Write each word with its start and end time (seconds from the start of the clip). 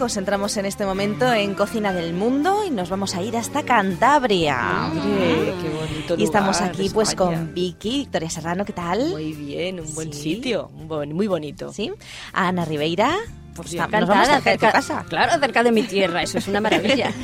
amigos, 0.00 0.16
entramos 0.16 0.56
en 0.56 0.64
este 0.64 0.86
momento 0.86 1.30
en 1.30 1.54
Cocina 1.54 1.92
del 1.92 2.14
Mundo 2.14 2.64
y 2.66 2.70
nos 2.70 2.88
vamos 2.88 3.14
a 3.16 3.22
ir 3.22 3.36
hasta 3.36 3.64
Cantabria. 3.64 4.88
Hombre, 4.90 5.52
qué 5.60 5.68
bonito 5.68 6.14
Y 6.16 6.24
estamos 6.24 6.56
lugar, 6.56 6.70
aquí 6.70 6.88
pues 6.88 7.10
España. 7.10 7.36
con 7.36 7.52
Vicky, 7.54 7.98
Victoria 7.98 8.30
Serrano, 8.30 8.64
¿qué 8.64 8.72
tal? 8.72 9.10
Muy 9.10 9.34
bien, 9.34 9.78
un 9.80 9.94
buen 9.94 10.10
Sí. 10.14 10.36
sitio, 10.36 10.70
muy 10.70 11.26
bonito. 11.26 11.70
¿Sí? 11.74 11.92
Ana 12.32 12.64
Ribeira. 12.64 13.14
Pues 13.54 13.74
Está- 13.74 13.88
nos 13.88 14.08
vamos 14.08 14.26
Encantada, 14.28 14.36
cerca 14.36 14.50
de 14.52 14.56
tu 14.58 14.72
casa. 14.72 15.04
Claro, 15.06 15.38
cerca 15.38 15.62
de 15.62 15.72
mi 15.72 15.82
tierra, 15.82 16.22
eso 16.22 16.38
es 16.38 16.48
una 16.48 16.60
maravilla. 16.62 17.12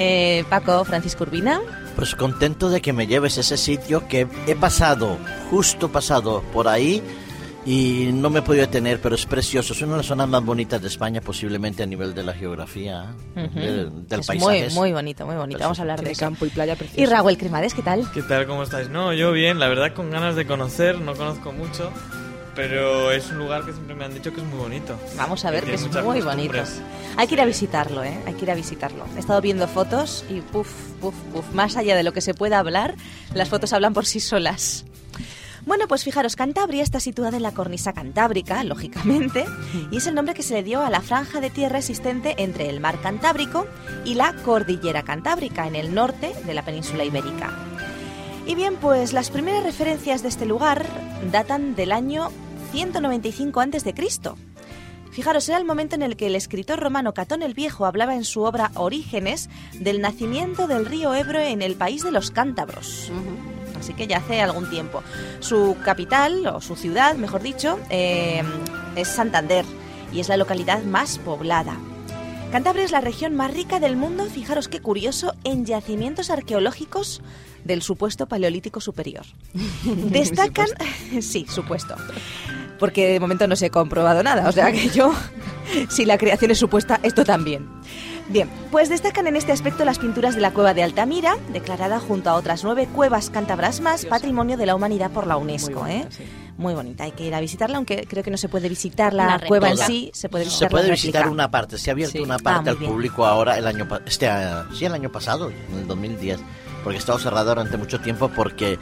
Eh, 0.00 0.44
Paco 0.48 0.84
Francisco 0.84 1.24
Urbina. 1.24 1.60
Pues 1.96 2.14
contento 2.14 2.70
de 2.70 2.80
que 2.80 2.92
me 2.92 3.08
lleves 3.08 3.36
a 3.36 3.40
ese 3.40 3.56
sitio 3.56 4.06
que 4.06 4.28
he 4.46 4.54
pasado, 4.54 5.18
justo 5.50 5.90
pasado 5.90 6.42
por 6.52 6.68
ahí 6.68 7.02
y 7.70 8.10
no 8.14 8.30
me 8.30 8.38
he 8.38 8.42
podido 8.42 8.64
detener, 8.64 8.98
pero 8.98 9.14
es 9.14 9.26
precioso. 9.26 9.74
Es 9.74 9.82
una 9.82 9.92
de 9.92 9.96
las 9.98 10.06
zonas 10.06 10.26
más 10.26 10.42
bonitas 10.42 10.80
de 10.80 10.88
España, 10.88 11.20
posiblemente 11.20 11.82
a 11.82 11.86
nivel 11.86 12.14
de 12.14 12.22
la 12.22 12.32
geografía, 12.32 13.14
Ujú. 13.36 13.58
del, 13.60 14.08
del 14.08 14.20
es 14.20 14.26
paisaje. 14.26 14.64
muy, 14.68 14.74
muy 14.74 14.92
bonito, 14.92 15.26
muy 15.26 15.36
bonito. 15.36 15.60
Vamos 15.60 15.78
a 15.78 15.82
hablar 15.82 16.00
de 16.02 16.14
campo 16.14 16.46
y 16.46 16.48
playa 16.48 16.76
preciosa. 16.76 16.98
Y 17.02 17.04
Raúl 17.04 17.36
Cremades, 17.36 17.74
¿qué 17.74 17.82
tal? 17.82 18.10
¿Qué 18.14 18.22
tal? 18.22 18.46
¿Cómo 18.46 18.62
estáis? 18.62 18.88
No, 18.88 19.12
yo 19.12 19.32
bien, 19.32 19.58
la 19.58 19.68
verdad 19.68 19.92
con 19.92 20.10
ganas 20.10 20.34
de 20.34 20.46
conocer, 20.46 20.98
no 20.98 21.14
conozco 21.14 21.52
mucho, 21.52 21.92
pero 22.54 23.12
es 23.12 23.28
un 23.30 23.36
lugar 23.38 23.66
que 23.66 23.72
siempre 23.72 23.94
me 23.94 24.06
han 24.06 24.14
dicho 24.14 24.32
que 24.32 24.40
es 24.40 24.46
muy 24.46 24.58
bonito. 24.58 24.98
Vamos 25.18 25.44
a 25.44 25.50
ver 25.50 25.64
que 25.64 25.76
tiene 25.76 25.98
es 25.98 26.04
muy 26.04 26.22
bonito. 26.22 26.54
Hay 27.18 27.26
que 27.26 27.34
ir 27.34 27.40
a 27.42 27.44
visitarlo, 27.44 28.02
¿eh? 28.02 28.18
Hay 28.26 28.32
que 28.32 28.44
ir 28.46 28.50
a 28.50 28.54
visitarlo. 28.54 29.04
He 29.14 29.18
estado 29.18 29.42
viendo 29.42 29.68
fotos 29.68 30.24
y 30.30 30.40
puf, 30.40 30.68
puf, 31.02 31.14
puf. 31.34 31.44
Más 31.52 31.76
allá 31.76 31.96
de 31.96 32.02
lo 32.02 32.14
que 32.14 32.22
se 32.22 32.32
pueda 32.32 32.58
hablar, 32.60 32.94
las 33.34 33.50
fotos 33.50 33.74
hablan 33.74 33.92
por 33.92 34.06
sí 34.06 34.20
solas. 34.20 34.86
Bueno, 35.68 35.86
pues 35.86 36.02
fijaros, 36.02 36.34
Cantabria 36.34 36.82
está 36.82 36.98
situada 36.98 37.36
en 37.36 37.42
la 37.42 37.52
cornisa 37.52 37.92
cantábrica, 37.92 38.64
lógicamente, 38.64 39.44
y 39.90 39.98
es 39.98 40.06
el 40.06 40.14
nombre 40.14 40.32
que 40.32 40.42
se 40.42 40.54
le 40.54 40.62
dio 40.62 40.80
a 40.80 40.88
la 40.88 41.02
franja 41.02 41.42
de 41.42 41.50
tierra 41.50 41.76
existente 41.76 42.36
entre 42.38 42.70
el 42.70 42.80
mar 42.80 42.98
Cantábrico 43.02 43.66
y 44.06 44.14
la 44.14 44.32
cordillera 44.32 45.02
Cantábrica, 45.02 45.66
en 45.66 45.76
el 45.76 45.94
norte 45.94 46.32
de 46.46 46.54
la 46.54 46.64
península 46.64 47.04
ibérica. 47.04 47.52
Y 48.46 48.54
bien, 48.54 48.76
pues 48.76 49.12
las 49.12 49.28
primeras 49.28 49.62
referencias 49.62 50.22
de 50.22 50.28
este 50.28 50.46
lugar 50.46 50.86
datan 51.30 51.74
del 51.74 51.92
año 51.92 52.30
195 52.72 53.60
a.C. 53.60 53.94
Fijaros, 55.10 55.48
era 55.50 55.58
el 55.58 55.66
momento 55.66 55.96
en 55.96 56.02
el 56.02 56.16
que 56.16 56.28
el 56.28 56.34
escritor 56.34 56.80
romano 56.80 57.12
Catón 57.12 57.42
el 57.42 57.52
Viejo 57.52 57.84
hablaba 57.84 58.14
en 58.14 58.24
su 58.24 58.40
obra 58.40 58.70
Orígenes 58.74 59.50
del 59.74 60.00
nacimiento 60.00 60.66
del 60.66 60.86
río 60.86 61.14
Ebro 61.14 61.40
en 61.40 61.60
el 61.60 61.74
país 61.74 62.04
de 62.04 62.10
los 62.10 62.30
cántabros. 62.30 63.12
Así 63.78 63.94
que 63.94 64.06
ya 64.06 64.18
hace 64.18 64.40
algún 64.40 64.68
tiempo. 64.70 65.02
Su 65.40 65.76
capital, 65.84 66.46
o 66.46 66.60
su 66.60 66.76
ciudad, 66.76 67.16
mejor 67.16 67.42
dicho, 67.42 67.78
eh, 67.90 68.42
es 68.96 69.08
Santander 69.08 69.64
y 70.12 70.20
es 70.20 70.28
la 70.28 70.36
localidad 70.36 70.82
más 70.82 71.18
poblada. 71.18 71.76
Cantabria 72.52 72.84
es 72.84 72.92
la 72.92 73.02
región 73.02 73.36
más 73.36 73.52
rica 73.52 73.78
del 73.78 73.96
mundo, 73.96 74.24
fijaros 74.24 74.68
qué 74.68 74.80
curioso, 74.80 75.34
en 75.44 75.66
yacimientos 75.66 76.30
arqueológicos 76.30 77.20
del 77.64 77.82
supuesto 77.82 78.26
Paleolítico 78.26 78.80
Superior. 78.80 79.26
Destacan, 79.84 80.68
sí, 81.20 81.46
supuesto, 81.48 81.94
porque 82.78 83.12
de 83.12 83.20
momento 83.20 83.46
no 83.46 83.54
se 83.54 83.66
ha 83.66 83.70
comprobado 83.70 84.22
nada, 84.22 84.48
o 84.48 84.52
sea 84.52 84.72
que 84.72 84.88
yo, 84.88 85.12
si 85.90 86.06
la 86.06 86.16
creación 86.16 86.50
es 86.50 86.58
supuesta, 86.58 86.98
esto 87.02 87.24
también. 87.24 87.68
Bien, 88.28 88.50
pues 88.70 88.90
destacan 88.90 89.26
en 89.26 89.36
este 89.36 89.52
aspecto 89.52 89.86
las 89.86 89.98
pinturas 89.98 90.34
de 90.34 90.42
la 90.42 90.50
cueva 90.52 90.74
de 90.74 90.82
Altamira, 90.82 91.36
declarada 91.50 91.98
junto 91.98 92.28
a 92.28 92.34
otras 92.34 92.62
nueve 92.62 92.86
cuevas 92.94 93.30
cántabras 93.30 93.80
más 93.80 94.04
Patrimonio 94.04 94.58
de 94.58 94.66
la 94.66 94.74
Humanidad 94.74 95.10
por 95.10 95.26
la 95.26 95.38
UNESCO. 95.38 95.80
Muy 95.82 95.90
¿eh? 95.92 95.94
bonita, 96.00 96.10
sí. 96.10 96.24
Muy 96.58 96.74
bonita, 96.74 97.04
hay 97.04 97.12
que 97.12 97.24
ir 97.24 97.34
a 97.34 97.40
visitarla, 97.40 97.76
aunque 97.78 98.04
creo 98.06 98.22
que 98.22 98.30
no 98.30 98.36
se 98.36 98.48
puede 98.50 98.68
visitar 98.68 99.14
la, 99.14 99.38
La 99.38 99.46
cueva 99.46 99.70
en 99.70 99.78
sí, 99.78 100.10
se 100.12 100.28
puede 100.28 100.44
visitar 100.44 100.68
Se 100.68 100.70
puede 100.70 100.88
la 100.88 100.92
visitar 100.94 101.22
réplica. 101.22 101.32
una 101.32 101.50
parte, 101.50 101.78
se 101.78 101.90
ha 101.90 101.92
abierto 101.92 102.18
Sí. 102.18 102.24
una 102.24 102.34
Ah, 102.34 102.38
parte 102.42 102.70
al 102.70 102.76
bien. 102.76 102.90
público 102.90 103.24
ahora 103.24 103.56
el 103.56 103.66
año 103.66 103.88
pa- 103.88 104.02
este 104.04 104.28
a- 104.28 104.66
sí 104.74 104.84
el 104.84 104.92
año 104.92 105.10
pasado, 105.10 105.50
en 105.50 105.78
el 105.78 105.86
2010, 105.86 106.38
porque 106.84 106.96
ha 106.96 106.98
estado 106.98 107.18
cerrado 107.18 107.48
durante 107.50 107.76
mucho 107.78 108.00
tiempo 108.00 108.28
porque 108.34 108.78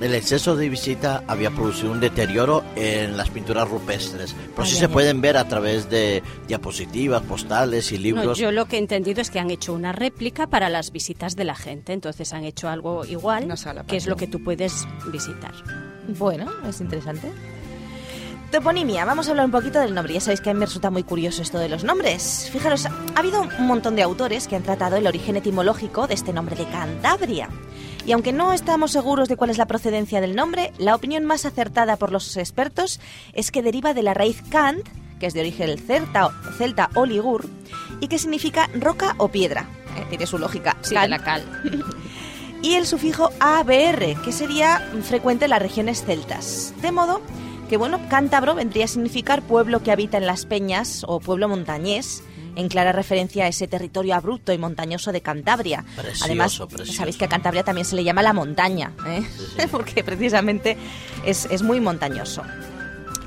el 0.00 0.14
exceso 0.14 0.56
de 0.56 0.68
visita 0.68 1.22
había 1.26 1.50
producido 1.50 1.90
un 1.90 2.00
deterioro 2.00 2.62
en 2.76 3.16
las 3.16 3.30
pinturas 3.30 3.68
rupestres. 3.68 4.34
Pero 4.34 4.62
Ay, 4.62 4.66
sí 4.68 4.74
ay, 4.74 4.78
se 4.80 4.84
ay. 4.86 4.92
pueden 4.92 5.20
ver 5.20 5.36
a 5.36 5.48
través 5.48 5.88
de 5.88 6.22
diapositivas, 6.48 7.22
postales 7.22 7.90
y 7.92 7.96
No, 7.96 8.02
libros. 8.02 8.38
yo 8.38 8.52
lo 8.52 8.66
que 8.66 8.76
he 8.76 8.78
entendido 8.78 9.20
es 9.22 9.30
que 9.30 9.38
han 9.38 9.50
hecho 9.50 9.72
una 9.72 9.92
réplica 9.92 10.46
para 10.48 10.68
las 10.68 10.92
visitas 10.92 11.34
de 11.36 11.44
la 11.44 11.54
gente, 11.54 11.92
entonces 11.94 12.32
han 12.34 12.44
hecho 12.44 12.68
algo 12.68 13.04
igual, 13.06 13.48
que 13.86 13.96
es 13.96 14.06
lo 14.06 14.16
que 14.16 14.26
tú 14.26 14.42
puedes 14.44 14.86
visitar. 15.10 15.54
Bueno, 16.08 16.50
es 16.68 16.80
interesante. 16.80 17.32
Toponimia, 18.50 19.04
vamos 19.04 19.26
a 19.26 19.30
hablar 19.32 19.46
un 19.46 19.50
poquito 19.52 19.80
del 19.80 19.92
nombre. 19.92 20.14
Ya 20.14 20.20
sabéis 20.20 20.40
que 20.40 20.50
a 20.50 20.54
mí 20.54 20.60
me 20.60 20.66
resulta 20.66 20.88
muy 20.90 21.02
curioso 21.02 21.42
esto 21.42 21.58
de 21.58 21.68
los 21.68 21.82
nombres. 21.82 22.48
Fijaros, 22.52 22.86
ha 22.86 22.92
habido 23.18 23.42
un 23.42 23.66
montón 23.66 23.96
de 23.96 24.02
autores 24.02 24.46
que 24.46 24.54
han 24.54 24.62
tratado 24.62 24.96
el 24.96 25.06
origen 25.06 25.36
etimológico 25.36 26.06
de 26.06 26.14
este 26.14 26.32
nombre 26.32 26.54
de 26.54 26.64
Cantabria. 26.66 27.48
Y 28.06 28.12
aunque 28.12 28.32
no 28.32 28.52
estamos 28.52 28.92
seguros 28.92 29.28
de 29.28 29.36
cuál 29.36 29.50
es 29.50 29.58
la 29.58 29.66
procedencia 29.66 30.20
del 30.20 30.36
nombre, 30.36 30.72
la 30.78 30.94
opinión 30.94 31.24
más 31.24 31.44
acertada 31.44 31.96
por 31.96 32.12
los 32.12 32.36
expertos 32.36 33.00
es 33.32 33.50
que 33.50 33.62
deriva 33.62 33.94
de 33.94 34.04
la 34.04 34.14
raíz 34.14 34.42
Cant, 34.48 34.86
que 35.18 35.26
es 35.26 35.34
de 35.34 35.40
origen 35.40 35.76
celta, 35.76 36.30
celta 36.56 36.88
o 36.94 37.04
ligur, 37.04 37.48
y 38.00 38.06
que 38.06 38.20
significa 38.20 38.70
roca 38.74 39.16
o 39.18 39.28
piedra. 39.28 39.68
Eh, 39.96 40.06
Tiene 40.08 40.26
su 40.26 40.38
lógica. 40.38 40.76
Sí, 40.82 40.94
de 40.94 41.08
la 41.08 41.18
cal. 41.18 41.42
y 42.62 42.74
el 42.74 42.86
sufijo 42.86 43.30
ABR, 43.40 44.22
que 44.22 44.30
sería 44.30 44.78
frecuente 45.02 45.46
en 45.46 45.50
las 45.50 45.62
regiones 45.62 46.04
celtas. 46.04 46.74
De 46.82 46.92
modo 46.92 47.20
que, 47.68 47.76
bueno, 47.76 47.98
cántabro 48.08 48.54
vendría 48.54 48.84
a 48.84 48.88
significar 48.88 49.42
pueblo 49.42 49.82
que 49.82 49.90
habita 49.90 50.16
en 50.16 50.26
las 50.26 50.46
peñas 50.46 51.02
o 51.08 51.18
pueblo 51.18 51.48
montañés, 51.48 52.22
en 52.56 52.68
clara 52.68 52.92
referencia 52.92 53.44
a 53.44 53.48
ese 53.48 53.68
territorio 53.68 54.14
abrupto 54.14 54.52
y 54.52 54.58
montañoso 54.58 55.12
de 55.12 55.20
Cantabria. 55.20 55.84
Precioso, 55.94 56.24
Además, 56.24 56.58
precioso. 56.68 56.92
sabéis 56.92 57.16
que 57.16 57.26
a 57.26 57.28
Cantabria 57.28 57.62
también 57.62 57.84
se 57.84 57.94
le 57.94 58.02
llama 58.02 58.22
la 58.22 58.32
montaña, 58.32 58.92
¿eh? 59.06 59.22
porque 59.70 60.02
precisamente 60.02 60.76
es, 61.24 61.46
es 61.50 61.62
muy 61.62 61.80
montañoso. 61.80 62.42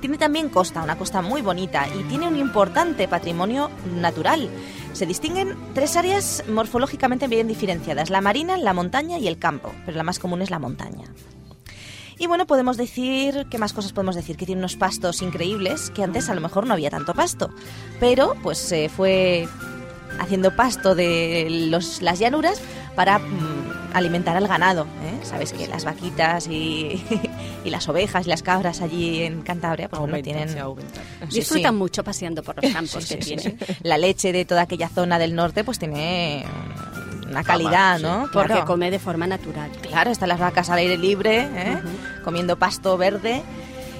Tiene 0.01 0.17
también 0.17 0.49
costa, 0.49 0.81
una 0.81 0.97
costa 0.97 1.21
muy 1.21 1.41
bonita 1.41 1.85
y 1.87 2.03
tiene 2.03 2.27
un 2.27 2.37
importante 2.37 3.07
patrimonio 3.07 3.69
natural. 3.95 4.49
Se 4.93 5.05
distinguen 5.05 5.55
tres 5.73 5.97
áreas 5.97 6.43
morfológicamente 6.47 7.27
bien 7.27 7.47
diferenciadas, 7.47 8.09
la 8.09 8.21
marina, 8.21 8.57
la 8.57 8.73
montaña 8.73 9.17
y 9.19 9.27
el 9.27 9.37
campo, 9.37 9.73
pero 9.85 9.97
la 9.97 10.03
más 10.03 10.17
común 10.19 10.41
es 10.41 10.49
la 10.49 10.59
montaña. 10.59 11.05
Y 12.19 12.27
bueno, 12.27 12.45
podemos 12.45 12.75
decir, 12.77 13.47
¿qué 13.49 13.57
más 13.57 13.71
cosas 13.73 13.93
podemos 13.93 14.15
decir? 14.15 14.35
Que 14.37 14.45
tiene 14.45 14.59
unos 14.59 14.75
pastos 14.75 15.21
increíbles, 15.21 15.89
que 15.89 16.03
antes 16.03 16.29
a 16.29 16.35
lo 16.35 16.41
mejor 16.41 16.67
no 16.67 16.73
había 16.73 16.89
tanto 16.89 17.13
pasto, 17.13 17.49
pero 17.99 18.35
pues 18.43 18.57
se 18.57 18.89
fue 18.89 19.47
haciendo 20.19 20.53
pasto 20.55 20.95
de 20.95 21.47
los- 21.69 22.01
las 22.01 22.19
llanuras 22.19 22.59
para 22.93 23.19
mm, 23.19 23.91
alimentar 23.93 24.35
al 24.35 24.47
ganado. 24.49 24.83
¿eh? 24.83 25.23
Sabes 25.25 25.53
que 25.53 25.65
las 25.67 25.85
vaquitas 25.85 26.47
y, 26.47 27.01
y 27.63 27.69
las 27.69 27.87
ovejas 27.87 28.25
y 28.25 28.29
las 28.29 28.43
cabras 28.43 28.81
allí 28.81 29.21
en 29.23 29.41
Cantabria 29.41 29.87
pues 29.87 30.01
bueno, 30.01 30.21
tienen. 30.21 30.49
Sí, 30.49 30.57
Disfrutan 31.39 31.73
sí. 31.75 31.77
mucho 31.77 32.03
paseando 32.03 32.43
por 32.43 32.61
los 32.61 32.73
campos 32.73 33.05
Sí, 33.05 33.15
que 33.15 33.21
sí, 33.21 33.29
sí, 33.29 33.35
tienen. 33.37 33.59
sí. 33.65 33.73
La 33.83 33.97
leche 33.97 34.33
de 34.33 34.43
toda 34.43 34.63
aquella 34.63 34.89
zona 34.89 35.19
del 35.19 35.35
norte 35.35 35.63
pues 35.63 35.79
tiene 35.79 36.43
una 37.29 37.43
calidad, 37.43 37.97
sí. 37.97 38.03
¿no? 38.03 38.29
Porque 38.33 38.47
Claro. 38.53 38.65
come 38.65 38.91
de 38.91 38.99
forma 38.99 39.27
natural. 39.27 39.69
Claro, 39.81 40.11
están 40.11 40.29
las 40.29 40.39
vacas 40.39 40.69
al 40.69 40.79
aire 40.79 40.97
libre, 40.97 41.47
¿eh? 41.53 41.77
comiendo 42.23 42.57
pasto 42.57 42.97
verde. 42.97 43.41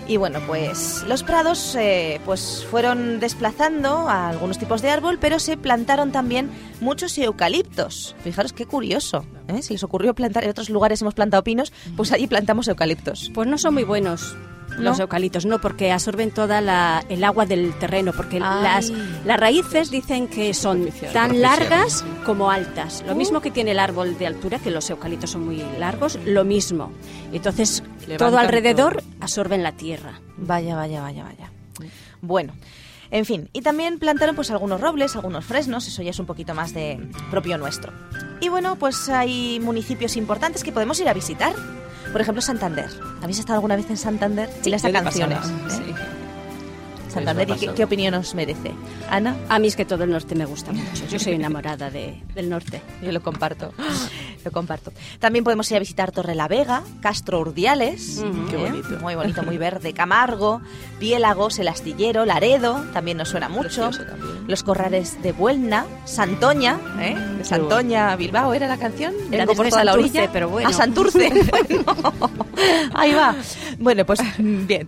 Y 0.07 0.17
bueno, 0.17 0.39
pues 0.47 1.03
los 1.07 1.21
prados 1.21 1.75
eh, 1.75 2.19
pues 2.25 2.65
fueron 2.71 3.19
desplazando 3.19 4.09
a 4.09 4.29
algunos 4.29 4.57
tipos 4.57 4.81
de 4.81 4.89
árbol, 4.89 5.19
pero 5.21 5.37
se 5.37 5.55
plantaron 5.55 6.11
también 6.11 6.49
muchos 6.81 7.15
eucaliptos. 7.19 8.15
Fijaros 8.23 8.51
qué 8.51 8.65
curioso, 8.65 9.23
¿eh? 9.47 9.61
Si 9.61 9.73
les 9.73 9.83
ocurrió 9.83 10.15
plantar, 10.15 10.43
en 10.45 10.49
otros 10.49 10.71
lugares 10.71 11.01
hemos 11.03 11.13
plantado 11.13 11.43
pinos, 11.43 11.71
pues 11.95 12.11
allí 12.11 12.25
plantamos 12.25 12.67
eucaliptos. 12.67 13.29
Pues 13.35 13.47
no 13.47 13.59
son 13.59 13.75
muy 13.75 13.83
buenos 13.83 14.35
los 14.77 14.99
eucaliptos, 14.99 15.45
no, 15.45 15.59
porque 15.59 15.91
absorben 15.91 16.31
toda 16.31 16.61
la, 16.61 17.03
el 17.09 17.23
agua 17.23 17.45
del 17.45 17.73
terreno, 17.79 18.13
porque 18.13 18.37
Ay. 18.41 18.63
las, 18.63 18.91
las 19.25 19.39
raíces 19.39 19.89
dicen 19.91 20.27
que 20.27 20.53
son 20.53 20.79
Superficial. 20.79 21.13
tan 21.13 21.29
Superficial. 21.31 21.59
largas 21.59 22.05
como 22.25 22.49
altas. 22.51 23.03
Lo 23.05 23.13
Uh. 23.13 23.15
mismo 23.15 23.41
que 23.41 23.51
tiene 23.51 23.71
el 23.71 23.79
árbol 23.79 24.17
de 24.17 24.27
altura, 24.27 24.59
que 24.59 24.71
los 24.71 24.89
eucaliptos 24.89 25.31
son 25.31 25.45
muy 25.45 25.63
largos, 25.77 26.17
lo 26.25 26.45
mismo. 26.45 26.91
Entonces, 27.33 27.83
Levantan 28.01 28.17
todo 28.17 28.37
alrededor 28.37 28.97
todo. 29.01 29.11
absorben 29.21 29.63
la 29.63 29.71
tierra. 29.73 30.19
Vaya, 30.37 30.75
vaya, 30.75 31.01
vaya, 31.01 31.23
vaya. 31.23 31.51
Bueno, 32.21 32.53
en 33.11 33.25
fin, 33.25 33.49
y 33.53 33.61
también 33.61 33.97
plantaron 33.99 34.35
pues 34.35 34.51
algunos 34.51 34.79
robles, 34.81 35.15
algunos 35.15 35.43
fresnos, 35.45 35.87
eso 35.87 36.01
ya 36.03 36.11
es 36.11 36.19
un 36.19 36.25
poquito 36.25 36.53
más 36.53 36.73
de 36.73 36.99
propio 37.31 37.57
nuestro. 37.57 37.91
Y 38.41 38.49
bueno, 38.49 38.75
pues 38.77 39.09
hay 39.09 39.59
municipios 39.61 40.15
importantes 40.15 40.63
que 40.63 40.71
podemos 40.71 40.99
ir 40.99 41.09
a 41.09 41.13
visitar. 41.13 41.53
Por 42.11 42.21
ejemplo, 42.21 42.41
Santander. 42.41 42.89
¿Habéis 43.21 43.39
estado 43.39 43.55
alguna 43.55 43.75
vez 43.75 43.89
en 43.89 43.97
Santander? 43.97 44.49
Sí, 44.61 44.69
las 44.69 44.81
canciones. 44.81 45.37
pasada, 45.39 45.67
¿eh? 45.67 45.69
sí. 45.69 45.93
Santander, 47.13 47.47
Sí, 47.57 47.65
¿y 47.65 47.67
qué, 47.69 47.73
qué 47.73 47.83
opinión 47.85 48.13
os 48.13 48.35
merece? 48.35 48.71
Ana, 49.09 49.35
A 49.49 49.57
mí 49.57 49.67
es 49.67 49.75
que 49.75 49.83
todo 49.85 50.03
el 50.03 50.11
norte 50.11 50.35
me 50.35 50.45
gusta 50.45 50.71
mucho. 50.71 51.05
Yo 51.09 51.17
soy 51.17 51.33
enamorada 51.33 51.89
de, 51.89 52.21
del 52.35 52.49
norte. 52.49 52.81
yo 53.01 53.11
lo 53.11 53.21
comparto. 53.21 53.73
Lo 54.45 54.51
comparto. 54.51 54.91
También 55.19 55.43
podemos 55.43 55.69
ir 55.71 55.77
a 55.77 55.79
visitar 55.79 56.11
Torre 56.11 56.33
la 56.35 56.47
Vega, 56.47 56.83
Castro 57.01 57.39
Urdiales, 57.39 58.19
Ujú. 58.19 58.47
Qué 58.49 58.55
¿eh? 58.55 58.69
bonito. 58.69 58.89
muy 59.01 59.15
bonito, 59.15 59.43
muy 59.43 59.57
verde, 59.57 59.93
Camargo, 59.93 60.61
Piélagos, 60.99 61.59
El 61.59 61.67
Astillero, 61.67 62.25
Laredo, 62.25 62.83
también 62.93 63.17
nos 63.17 63.29
suena 63.29 63.49
mucho. 63.49 63.89
Los 64.47 64.63
Corrales 64.63 65.21
de 65.21 65.31
Buelna, 65.33 65.85
Santoña, 66.05 66.79
¿eh? 66.99 67.15
de 67.37 67.43
Santoña, 67.45 68.15
Bilbao, 68.15 68.53
¿era 68.53 68.67
la 68.67 68.77
canción? 68.77 69.13
Era 69.31 69.45
por 69.45 69.55
toda 69.69 69.83
la 69.83 69.91
Santurce, 69.91 70.19
orilla. 70.19 70.31
pero 70.31 70.49
bueno. 70.49 70.69
A 70.69 70.73
Santurce. 70.73 71.29
Bueno, 72.59 72.89
ahí 72.93 73.13
va. 73.13 73.35
Bueno, 73.77 74.05
pues 74.05 74.19
bien. 74.37 74.87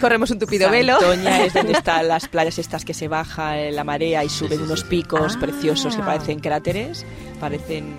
Corremos 0.00 0.30
un 0.32 0.40
tupido 0.40 0.68
velo. 0.70 0.98
Santoña 0.98 1.44
es 1.44 1.54
donde 1.54 1.72
están 1.72 2.08
las 2.08 2.26
playas 2.26 2.58
estas 2.58 2.84
que 2.84 2.94
se 2.94 3.06
baja 3.06 3.58
en 3.60 3.76
la 3.76 3.84
marea 3.84 4.24
y 4.24 4.28
suben 4.28 4.60
unos 4.62 4.82
picos 4.82 5.34
Ah. 5.36 5.40
preciosos 5.40 5.94
que 5.94 6.02
parecen 6.02 6.40
cráteres, 6.40 7.04
parecen 7.40 7.94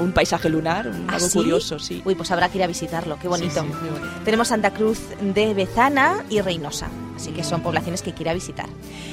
un, 0.00 0.12
paisaje 0.12 0.48
lunar, 0.48 0.88
un- 0.88 1.06
¿Ah, 1.08 1.14
algo 1.14 1.28
sí? 1.28 1.38
curioso, 1.38 1.78
sí. 1.78 2.02
Uy, 2.04 2.14
pues 2.14 2.30
habrá 2.30 2.48
que 2.48 2.58
ir 2.58 2.64
a 2.64 2.66
visitarlo, 2.66 3.18
qué 3.20 3.28
bonito. 3.28 3.62
Sí, 3.62 3.66
sí, 3.68 3.74
muy 3.80 3.90
bonito. 4.00 4.20
Tenemos 4.24 4.48
Santa 4.48 4.72
Cruz 4.72 4.98
de 5.20 5.54
Bezana 5.54 6.24
y 6.28 6.40
Reynosa, 6.40 6.88
así 7.16 7.30
que 7.32 7.44
son 7.44 7.62
poblaciones 7.62 8.02
que 8.02 8.10
hay 8.10 8.16
que 8.16 8.22
ir 8.22 8.28
a 8.28 8.34
visitar. 8.34 8.68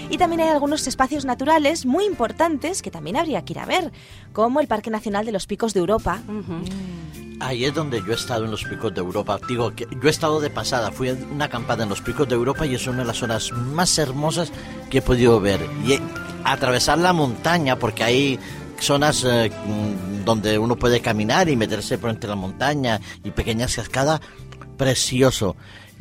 Y 0.09 0.17
también 0.17 0.41
hay 0.41 0.49
algunos 0.49 0.87
espacios 0.87 1.25
naturales 1.25 1.85
muy 1.85 2.05
importantes 2.05 2.81
que 2.81 2.91
también 2.91 3.17
habría 3.17 3.43
que 3.43 3.53
ir 3.53 3.59
a 3.59 3.65
ver, 3.65 3.91
como 4.33 4.59
el 4.59 4.67
Parque 4.67 4.89
Nacional 4.89 5.25
de 5.25 5.31
los 5.31 5.45
Picos 5.47 5.73
de 5.73 5.79
Europa. 5.81 6.21
Ahí 7.39 7.65
es 7.65 7.73
donde 7.73 7.99
yo 7.99 8.13
he 8.13 8.15
estado 8.15 8.45
en 8.45 8.51
los 8.51 8.63
picos 8.63 8.91
de 8.95 8.99
Europa. 9.01 9.39
Digo 9.47 9.71
que 9.75 9.85
yo 10.01 10.07
he 10.07 10.09
estado 10.09 10.39
de 10.39 10.49
pasada, 10.49 10.91
fui 10.91 11.09
a 11.09 11.13
una 11.31 11.45
acampada 11.45 11.83
en 11.83 11.89
los 11.89 12.01
picos 12.01 12.27
de 12.27 12.33
Europa 12.33 12.65
y 12.65 12.73
es 12.73 12.87
una 12.87 12.99
de 12.99 13.05
las 13.05 13.17
zonas 13.17 13.51
más 13.51 13.95
hermosas 13.99 14.51
que 14.89 14.97
he 14.97 15.01
podido 15.03 15.39
ver. 15.39 15.61
Y 15.85 15.93
eh, 15.93 16.01
atravesar 16.43 16.97
la 16.97 17.13
montaña, 17.13 17.77
porque 17.77 18.03
hay 18.03 18.39
zonas 18.79 19.23
eh, 19.23 19.51
donde 20.25 20.57
uno 20.57 20.75
puede 20.75 21.01
caminar 21.01 21.49
y 21.49 21.55
meterse 21.55 21.97
por 21.97 22.09
entre 22.09 22.29
la 22.29 22.35
montaña 22.35 22.99
y 23.23 23.31
pequeñas 23.31 23.75
cascadas, 23.75 24.21
precioso. 24.77 25.55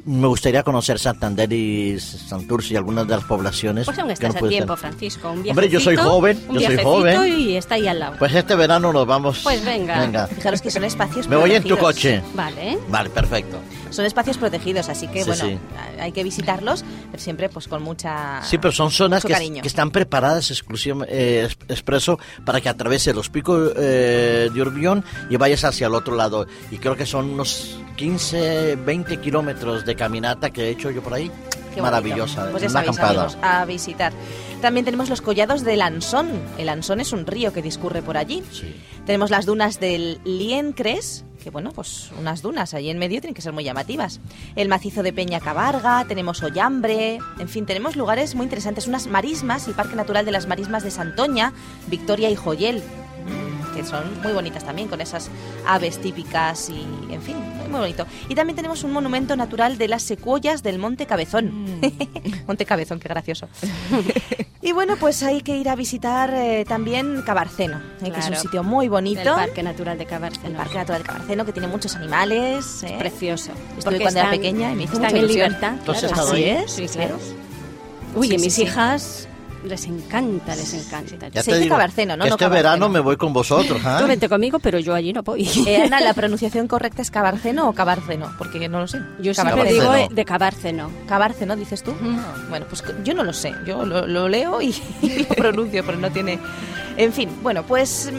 Me 0.04 0.26
gustaría 0.26 0.62
conocer 0.62 0.98
Santander 0.98 1.50
y 1.52 1.98
Santurce 1.98 2.74
y 2.74 2.76
algunas 2.76 3.08
de 3.08 3.16
las 3.16 3.24
poblaciones. 3.24 3.86
Pues 3.86 3.98
aún 3.98 4.08
que 4.08 4.12
estás 4.14 4.40
no 4.40 4.46
a 4.46 4.48
tiempo. 4.48 4.76
Francisco. 4.76 5.32
Un 5.32 5.48
Hombre, 5.48 5.68
yo 5.70 5.80
soy 5.80 5.96
joven, 5.96 6.38
un 6.48 6.58
yo 6.58 6.66
soy 6.66 6.76
joven. 6.76 7.38
Y 7.38 7.56
está 7.56 7.76
ahí 7.76 7.88
al 7.88 7.98
lado. 8.00 8.16
Pues 8.18 8.34
este 8.34 8.54
verano 8.54 8.92
nos 8.92 9.06
vamos. 9.06 9.40
Pues 9.42 9.64
venga. 9.64 9.98
Venga. 10.00 10.26
Fijaros 10.26 10.60
que 10.60 10.70
son 10.70 10.84
espacios 10.84 11.26
Me 11.28 11.36
voy 11.36 11.52
en 11.52 11.64
tu 11.64 11.78
coche. 11.78 12.22
Vale. 12.34 12.78
Vale, 12.88 13.08
perfecto. 13.08 13.58
Son 13.90 14.04
espacios 14.04 14.36
protegidos, 14.38 14.88
así 14.88 15.06
que 15.08 15.22
Sí, 15.22 15.28
bueno, 15.30 15.44
sí. 15.44 15.58
hay 16.00 16.12
que 16.12 16.22
visitarlos, 16.24 16.84
pero 17.10 17.22
siempre 17.22 17.48
pues 17.48 17.68
con 17.68 17.82
mucha 17.82 18.42
Sí, 18.42 18.58
pero 18.58 18.72
son 18.72 18.90
zonas 18.90 19.24
que, 19.24 19.32
están 19.64 19.90
preparadas 19.90 20.50
exclusivamente 20.50 21.14
eh, 21.14 21.44
es- 21.46 21.56
expreso 21.68 22.18
para 22.44 22.60
que 22.60 22.68
atraviese 22.68 23.12
los 23.14 23.28
picos 23.30 23.72
eh, 23.76 24.50
de 24.52 24.62
Urbión 24.62 25.04
y 25.30 25.36
vayas 25.36 25.64
hacia 25.64 25.86
el 25.86 25.94
otro 25.94 26.14
lado. 26.16 26.46
Y 26.70 26.78
creo 26.78 26.96
que 26.96 27.06
son 27.06 27.30
unos 27.30 27.78
15, 27.96 28.76
20 28.76 29.18
kilómetros 29.18 29.84
de 29.84 29.94
caminata 29.94 30.50
que 30.50 30.64
he 30.64 30.70
hecho 30.70 30.90
yo 30.90 31.02
por 31.02 31.14
ahí. 31.14 31.30
Qué 31.76 31.82
Maravillosa. 31.82 32.50
Pues 32.50 32.62
ya 32.62 32.70
una 32.70 32.80
sabéis, 32.80 32.98
amigos, 32.98 33.38
a 33.42 33.66
visitar. 33.66 34.10
También 34.62 34.86
tenemos 34.86 35.10
los 35.10 35.20
collados 35.20 35.62
del 35.62 35.82
Ansón. 35.82 36.30
El 36.56 36.70
Ansón 36.70 37.00
es 37.00 37.12
un 37.12 37.26
río 37.26 37.52
que 37.52 37.60
discurre 37.60 38.00
por 38.00 38.16
allí. 38.16 38.42
Sí. 38.50 38.74
Tenemos 39.04 39.28
las 39.28 39.44
dunas 39.44 39.78
del 39.78 40.18
Liencres, 40.24 41.26
que 41.44 41.50
bueno, 41.50 41.72
pues 41.72 42.10
unas 42.18 42.40
dunas 42.40 42.72
allí 42.72 42.88
en 42.88 42.98
medio 42.98 43.20
tienen 43.20 43.34
que 43.34 43.42
ser 43.42 43.52
muy 43.52 43.62
llamativas. 43.62 44.20
El 44.54 44.70
macizo 44.70 45.02
de 45.02 45.12
Peña 45.12 45.38
Cabarga, 45.38 46.06
tenemos 46.08 46.42
Ollambre, 46.42 47.18
en 47.38 47.48
fin, 47.50 47.66
tenemos 47.66 47.94
lugares 47.94 48.34
muy 48.34 48.44
interesantes, 48.44 48.86
unas 48.86 49.06
marismas, 49.06 49.68
el 49.68 49.74
Parque 49.74 49.96
Natural 49.96 50.24
de 50.24 50.32
las 50.32 50.46
Marismas 50.46 50.82
de 50.82 50.90
Santoña, 50.90 51.52
Victoria 51.88 52.30
y 52.30 52.36
Joyel, 52.36 52.82
que 53.76 53.84
son 53.84 54.22
muy 54.22 54.32
bonitas 54.32 54.64
también, 54.64 54.88
con 54.88 55.02
esas 55.02 55.30
aves 55.66 56.00
típicas 56.00 56.70
y, 56.70 56.86
en 57.12 57.20
fin, 57.20 57.36
muy, 57.68 57.80
bonito. 57.80 58.06
Y 58.28 58.34
también 58.34 58.56
tenemos 58.56 58.84
un 58.84 58.92
monumento 58.92 59.36
natural 59.36 59.78
de 59.78 59.88
las 59.88 60.02
secuoyas 60.02 60.62
del 60.62 60.78
Monte 60.78 61.06
Cabezón. 61.06 61.80
Monte 62.46 62.64
Cabezón, 62.64 63.00
qué 63.00 63.08
gracioso. 63.08 63.48
y 64.62 64.72
bueno, 64.72 64.96
pues 64.96 65.22
hay 65.22 65.40
que 65.42 65.56
ir 65.56 65.68
a 65.68 65.76
visitar 65.76 66.32
eh, 66.34 66.64
también 66.66 67.22
Cabarceno, 67.22 67.80
eh, 68.02 68.10
que 68.10 68.20
es 68.20 68.28
un 68.28 68.36
sitio 68.36 68.62
muy 68.62 68.88
bonito. 68.88 69.20
El 69.20 69.26
Parque 69.46 69.62
Natural 69.62 69.96
de 69.98 70.04
El 70.04 70.10
Cabárceno. 70.10 70.56
Parque 70.58 70.74
Natural 70.78 71.02
de 71.02 71.08
Cabarceno, 71.08 71.44
que 71.44 71.52
tiene 71.52 71.68
muchos 71.68 71.94
animales. 71.96 72.82
¿eh? 72.82 72.96
Precioso. 72.98 73.50
Estuve 73.52 73.82
Porque 73.84 73.98
cuando 74.00 74.20
era 74.20 74.30
pequeña 74.30 74.72
y 74.72 74.76
me 74.76 74.82
hizo 74.84 74.94
están 74.94 75.04
mucha 75.12 75.16
en 75.16 75.24
ilusión. 75.24 75.46
libertad. 75.52 75.76
¿Tú 75.84 75.92
has 75.92 76.00
claro. 76.04 76.22
Así 76.22 76.44
es, 76.44 76.70
Sí, 76.72 76.86
claro. 76.88 77.18
Uy, 78.14 78.28
Sí, 78.28 78.38
sí, 78.38 78.44
mis 78.44 78.54
sí. 78.54 78.62
hijas 78.62 79.28
les 79.66 79.86
encanta, 79.86 80.54
les 80.56 80.72
encanta. 80.74 81.28
Ya 81.28 81.42
Se 81.42 81.50
dice 81.52 81.62
digo 81.64 81.74
Cabarceno, 81.74 82.16
¿no? 82.16 82.24
No 82.24 82.30
este 82.30 82.38
Cabarceno. 82.38 82.50
verano 82.70 82.88
me 82.88 83.00
voy 83.00 83.16
con 83.16 83.32
vosotros. 83.32 83.80
¿ah? 83.84 83.98
Tú 84.00 84.06
vente 84.06 84.28
conmigo, 84.28 84.58
pero 84.58 84.78
yo 84.78 84.94
allí 84.94 85.12
no 85.12 85.22
voy. 85.22 85.48
Eh, 85.66 85.82
Ana, 85.84 86.00
¿la 86.00 86.14
pronunciación 86.14 86.68
correcta 86.68 87.02
es 87.02 87.10
Cabarceno 87.10 87.68
o 87.68 87.72
Cabarceno? 87.72 88.32
Porque 88.38 88.68
no 88.68 88.80
lo 88.80 88.86
sé. 88.86 89.00
Yo 89.20 89.34
siempre 89.34 89.56
Cabarceno. 89.56 89.80
digo 89.82 89.94
eh, 89.94 90.08
de 90.10 90.24
Cabárceno. 90.24 90.90
Cabarceno, 91.08 91.56
dices 91.56 91.82
tú. 91.82 91.92
Bueno, 92.48 92.66
pues 92.68 92.82
yo 93.04 93.14
no 93.14 93.24
lo 93.24 93.32
sé. 93.32 93.52
Yo 93.66 93.84
lo, 93.84 94.06
lo 94.06 94.28
leo 94.28 94.62
y, 94.62 94.74
y 95.02 95.18
lo 95.24 95.28
pronuncio, 95.28 95.84
pero 95.84 95.98
no 95.98 96.10
tiene. 96.10 96.38
En 96.96 97.12
fin, 97.12 97.28
bueno, 97.42 97.62
pues 97.64 98.10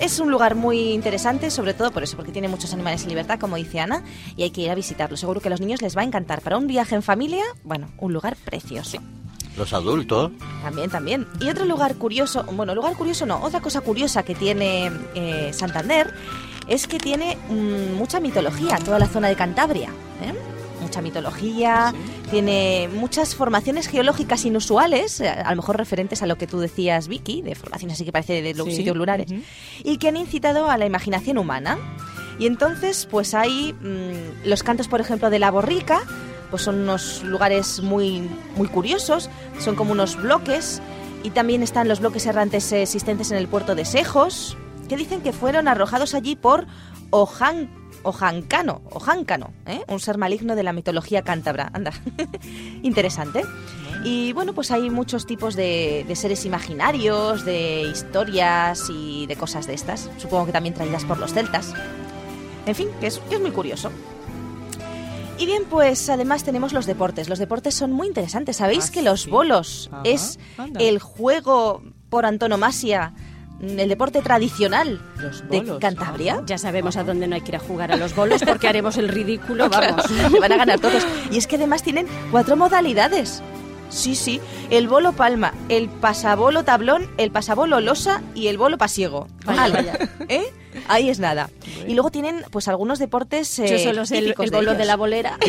es 0.00 0.18
un 0.20 0.30
lugar 0.30 0.54
muy 0.54 0.92
interesante, 0.92 1.50
sobre 1.50 1.74
todo 1.74 1.90
por 1.90 2.02
eso, 2.04 2.16
porque 2.16 2.30
tiene 2.32 2.48
muchos 2.48 2.72
animales 2.72 3.02
en 3.02 3.08
libertad, 3.08 3.38
como 3.38 3.56
dice 3.56 3.80
Ana, 3.80 4.02
y 4.36 4.44
hay 4.44 4.50
que 4.50 4.60
ir 4.60 4.70
a 4.70 4.74
visitarlo. 4.76 5.16
Seguro 5.16 5.40
que 5.40 5.48
a 5.48 5.50
los 5.50 5.60
niños 5.60 5.82
les 5.82 5.96
va 5.96 6.02
a 6.02 6.04
encantar. 6.04 6.40
Para 6.40 6.56
un 6.56 6.66
viaje 6.68 6.94
en 6.94 7.02
familia, 7.02 7.42
bueno, 7.64 7.88
un 7.98 8.12
lugar 8.12 8.36
precioso. 8.44 8.98
Los 9.58 9.72
adultos. 9.72 10.30
También, 10.62 10.88
también. 10.90 11.26
Y 11.40 11.48
otro 11.48 11.64
lugar 11.64 11.96
curioso, 11.96 12.44
bueno, 12.52 12.74
lugar 12.74 12.94
curioso 12.96 13.26
no, 13.26 13.42
otra 13.42 13.60
cosa 13.60 13.80
curiosa 13.80 14.22
que 14.22 14.34
tiene 14.34 14.90
eh, 15.14 15.50
Santander 15.52 16.14
es 16.68 16.86
que 16.86 16.98
tiene 16.98 17.36
mm, 17.50 17.94
mucha 17.96 18.20
mitología, 18.20 18.78
toda 18.78 18.98
la 18.98 19.06
zona 19.06 19.28
de 19.28 19.34
Cantabria. 19.36 19.88
¿eh? 20.22 20.34
Mucha 20.80 21.00
mitología, 21.02 21.92
tiene 22.30 22.88
muchas 22.94 23.34
formaciones 23.34 23.88
geológicas 23.88 24.44
inusuales, 24.44 25.20
eh, 25.20 25.28
a 25.28 25.50
lo 25.50 25.56
mejor 25.56 25.76
referentes 25.76 26.22
a 26.22 26.26
lo 26.26 26.36
que 26.38 26.46
tú 26.46 26.60
decías, 26.60 27.08
Vicky, 27.08 27.42
de 27.42 27.54
formaciones 27.56 27.96
así 27.96 28.04
que 28.04 28.12
parece 28.12 28.42
de 28.42 28.54
los 28.54 28.68
Sí. 28.68 28.76
sitios 28.76 28.96
lunares, 28.96 29.26
y 29.82 29.96
que 29.98 30.08
han 30.08 30.16
incitado 30.16 30.70
a 30.70 30.78
la 30.78 30.86
imaginación 30.86 31.36
humana. 31.38 31.78
Y 32.38 32.46
entonces, 32.46 33.08
pues 33.10 33.34
hay 33.34 33.72
mm, 33.72 34.46
los 34.48 34.62
cantos, 34.62 34.86
por 34.86 35.00
ejemplo, 35.00 35.30
de 35.30 35.40
la 35.40 35.50
borrica, 35.50 36.02
pues 36.50 36.62
son 36.62 36.80
unos 36.80 37.22
lugares 37.22 37.80
muy, 37.82 38.28
muy 38.56 38.68
curiosos, 38.68 39.30
son 39.58 39.74
como 39.76 39.92
unos 39.92 40.16
bloques, 40.16 40.80
y 41.22 41.30
también 41.30 41.62
están 41.62 41.88
los 41.88 42.00
bloques 42.00 42.26
errantes 42.26 42.70
existentes 42.72 43.30
en 43.30 43.38
el 43.38 43.48
puerto 43.48 43.74
de 43.74 43.84
Sejos, 43.84 44.56
que 44.88 44.96
dicen 44.96 45.20
que 45.20 45.32
fueron 45.32 45.68
arrojados 45.68 46.14
allí 46.14 46.36
por 46.36 46.66
Ojan, 47.10 47.70
Ojancano, 48.02 48.82
Ojáncano, 48.90 49.52
¿eh? 49.66 49.82
un 49.88 50.00
ser 50.00 50.18
maligno 50.18 50.54
de 50.56 50.62
la 50.62 50.72
mitología 50.72 51.22
cántabra. 51.22 51.70
Anda, 51.74 51.92
interesante. 52.82 53.42
Y 54.04 54.32
bueno, 54.32 54.52
pues 54.52 54.70
hay 54.70 54.90
muchos 54.90 55.26
tipos 55.26 55.56
de, 55.56 56.04
de 56.06 56.16
seres 56.16 56.44
imaginarios, 56.44 57.44
de 57.44 57.82
historias 57.82 58.88
y 58.90 59.26
de 59.26 59.36
cosas 59.36 59.66
de 59.66 59.74
estas. 59.74 60.08
Supongo 60.18 60.46
que 60.46 60.52
también 60.52 60.74
traídas 60.74 61.04
por 61.04 61.18
los 61.18 61.34
celtas. 61.34 61.74
En 62.66 62.74
fin, 62.74 62.88
es, 63.02 63.18
que 63.28 63.34
es 63.36 63.40
muy 63.40 63.50
curioso. 63.50 63.90
Y 65.38 65.46
bien, 65.46 65.64
pues 65.70 66.08
además 66.10 66.42
tenemos 66.44 66.72
los 66.72 66.86
deportes. 66.86 67.28
Los 67.28 67.38
deportes 67.38 67.74
son 67.74 67.92
muy 67.92 68.08
interesantes. 68.08 68.56
¿Sabéis 68.56 68.88
Ah, 68.88 68.92
que 68.92 69.02
los 69.02 69.22
sí. 69.22 69.30
bolos 69.30 69.88
Ajá, 69.92 70.02
es 70.04 70.38
anda. 70.56 70.80
el 70.80 70.98
juego 70.98 71.82
por 72.10 72.26
antonomasia, 72.26 73.12
mm, 73.60 73.78
el 73.78 73.88
deporte 73.88 74.20
tradicional 74.20 75.00
Los 75.20 75.48
de 75.48 75.78
Cantabria? 75.78 76.42
Ya 76.46 76.58
sabemos 76.58 76.96
a 76.96 77.04
dónde 77.04 77.28
no 77.28 77.36
hay 77.36 77.42
que 77.42 77.52
ir 77.52 77.56
a 77.56 77.60
jugar 77.60 77.92
a 77.92 77.96
los 77.96 78.16
bolos 78.16 78.42
porque 78.44 78.66
haremos 78.68 78.96
el 78.96 79.08
ridículo, 79.08 79.68
vamos. 79.68 80.04
Van 80.40 80.52
a 80.52 80.56
ganar 80.56 80.80
todos. 80.80 81.06
Y 81.30 81.38
es 81.38 81.46
que 81.46 81.54
además 81.56 81.82
tienen 81.84 82.06
cuatro 82.32 82.56
modalidades. 82.56 83.42
Sí, 83.90 84.16
sí. 84.16 84.40
El 84.70 84.86
bolo 84.88 85.12
palma, 85.12 85.54
el 85.70 85.88
pasabolo 85.88 86.62
tablón, 86.64 87.08
el 87.16 87.30
pasabolo 87.30 87.80
losa 87.80 88.22
y 88.34 88.48
el 88.48 88.58
bolo 88.58 88.76
pasiego. 88.76 89.28
Vaya, 89.46 89.62
Ala, 89.64 89.74
vaya. 89.76 89.98
¿Eh? 90.28 90.52
Ahí 90.88 91.10
es 91.10 91.18
nada. 91.18 91.50
Y 91.86 91.94
luego 91.94 92.10
tienen 92.10 92.44
pues 92.50 92.68
algunos 92.68 92.98
deportes 92.98 93.58
eh, 93.58 93.68
Yo 93.68 93.78
solo 93.78 94.06
sé 94.06 94.18
el, 94.18 94.26
el 94.38 94.50
bolo 94.50 94.70
de, 94.70 94.76
ellos. 94.76 94.86
la 94.86 94.96
bolera. 94.96 95.38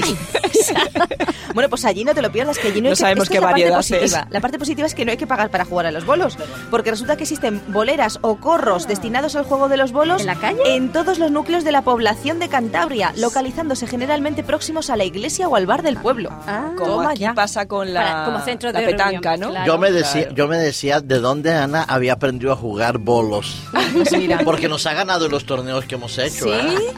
Bueno, 1.54 1.68
pues 1.70 1.84
allí 1.84 2.04
no 2.06 2.14
te 2.14 2.22
lo 2.22 2.32
pierdas, 2.32 2.60
que 2.60 2.68
allí 2.68 2.80
no, 2.80 2.86
No 2.86 2.90
hay 2.90 2.94
que- 2.94 3.00
sabemos 3.02 3.24
esta 3.24 3.32
qué 3.34 3.38
es 3.38 3.42
la 3.42 3.48
parte 3.48 3.62
variedad 3.64 3.80
es. 3.80 3.90
positiva. 3.90 4.28
La 4.30 4.40
parte 4.40 4.60
positiva 4.60 4.88
es 4.88 4.94
que 4.96 5.04
no 5.04 5.12
hay 5.12 5.18
que 5.18 5.26
pagar 5.28 5.50
para 5.50 5.66
jugar 5.66 5.88
a 5.88 5.92
los 5.92 6.06
bolos, 6.06 6.38
porque 6.70 6.92
resulta 6.92 7.18
que 7.18 7.24
existen 7.24 7.62
boleras 7.70 8.20
o 8.22 8.36
corros 8.38 8.88
destinados 8.88 9.36
al 9.36 9.46
juego 9.46 9.68
de 9.68 9.76
los 9.78 9.92
bolos 9.92 10.22
¿En 10.22 10.28
la 10.28 10.36
calle? 10.36 10.60
en 10.76 10.92
todos 10.92 11.18
los 11.18 11.32
núcleos 11.32 11.64
de 11.64 11.72
la 11.72 11.82
población 11.82 12.38
de 12.40 12.50
Cantabria, 12.50 13.14
localizándose 13.18 13.88
generalmente 13.88 14.44
próximos 14.44 14.90
a 14.92 14.96
la 14.96 15.06
iglesia 15.06 15.48
o 15.50 15.56
al 15.56 15.66
bar 15.66 15.82
del 15.82 15.98
pueblo. 15.98 16.30
Ah. 16.32 16.72
Como 16.78 16.98
Toma 16.98 17.10
aquí 17.12 17.20
ya. 17.22 17.34
pasa 17.34 17.68
con 17.68 17.94
la, 17.94 18.02
Para- 18.04 18.26
como 18.26 18.40
centro 18.46 18.72
la 18.72 18.80
de 18.82 18.86
petanca, 18.86 19.32
reunión, 19.32 19.40
¿no? 19.40 19.50
claro. 19.50 19.66
Yo 19.66 19.78
me 19.80 19.92
decía, 19.92 20.22
Claro. 20.22 20.36
yo 20.36 20.48
me 20.48 20.58
decía 20.58 21.02
de 21.02 21.20
dónde 21.20 21.54
Ana 21.54 21.84
había 21.84 22.14
aprendido 22.14 22.52
a 22.52 22.56
jugar 22.56 23.00
bolos. 23.00 23.56
Pues 23.94 24.12
mira. 24.16 24.40
Porque 24.46 24.70
nos 24.70 24.86
ha 24.86 24.94
ganado 24.94 25.19
en 25.26 25.32
los 25.32 25.46
torneos 25.46 25.86
que 25.86 25.96
hemos 25.96 26.18
hecho. 26.18 26.46
¿Sí? 26.46 26.52
¿eh? 26.52 26.94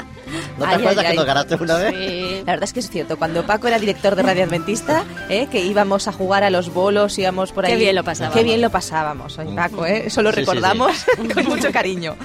¿No 0.57 0.65
te 0.65 0.71
Ay, 0.71 0.75
acuerdas 0.75 0.97
ay, 0.97 1.03
que 1.03 1.07
ay. 1.07 1.15
nos 1.17 1.25
ganaste 1.25 1.55
una 1.55 1.77
vez? 1.77 1.93
Sí. 1.93 2.35
La 2.45 2.51
verdad 2.53 2.63
es 2.63 2.73
que 2.73 2.79
es 2.79 2.89
cierto, 2.89 3.17
cuando 3.17 3.45
Paco 3.45 3.67
era 3.67 3.79
director 3.79 4.15
de 4.15 4.23
Radio 4.23 4.43
Adventista, 4.45 5.03
¿eh? 5.29 5.47
que 5.51 5.61
íbamos 5.63 6.07
a 6.07 6.13
jugar 6.13 6.43
a 6.43 6.49
los 6.49 6.73
bolos, 6.73 7.17
íbamos 7.19 7.51
por 7.51 7.65
ahí. 7.65 7.73
Qué 7.73 7.77
bien 7.79 7.95
lo 7.95 8.03
pasábamos. 8.03 8.37
Qué 8.37 8.43
bien 8.43 8.61
lo 8.61 8.69
pasábamos, 8.69 9.37
oye, 9.39 9.53
Paco, 9.53 9.85
¿eh? 9.85 10.03
eso 10.07 10.21
lo 10.21 10.29
Sí, 10.29 10.35
sí, 10.35 10.39
recordamos 10.41 11.05
con 11.33 11.45
mucho 11.45 11.71
cariño. 11.71 12.15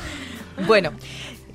Bueno, 0.67 0.93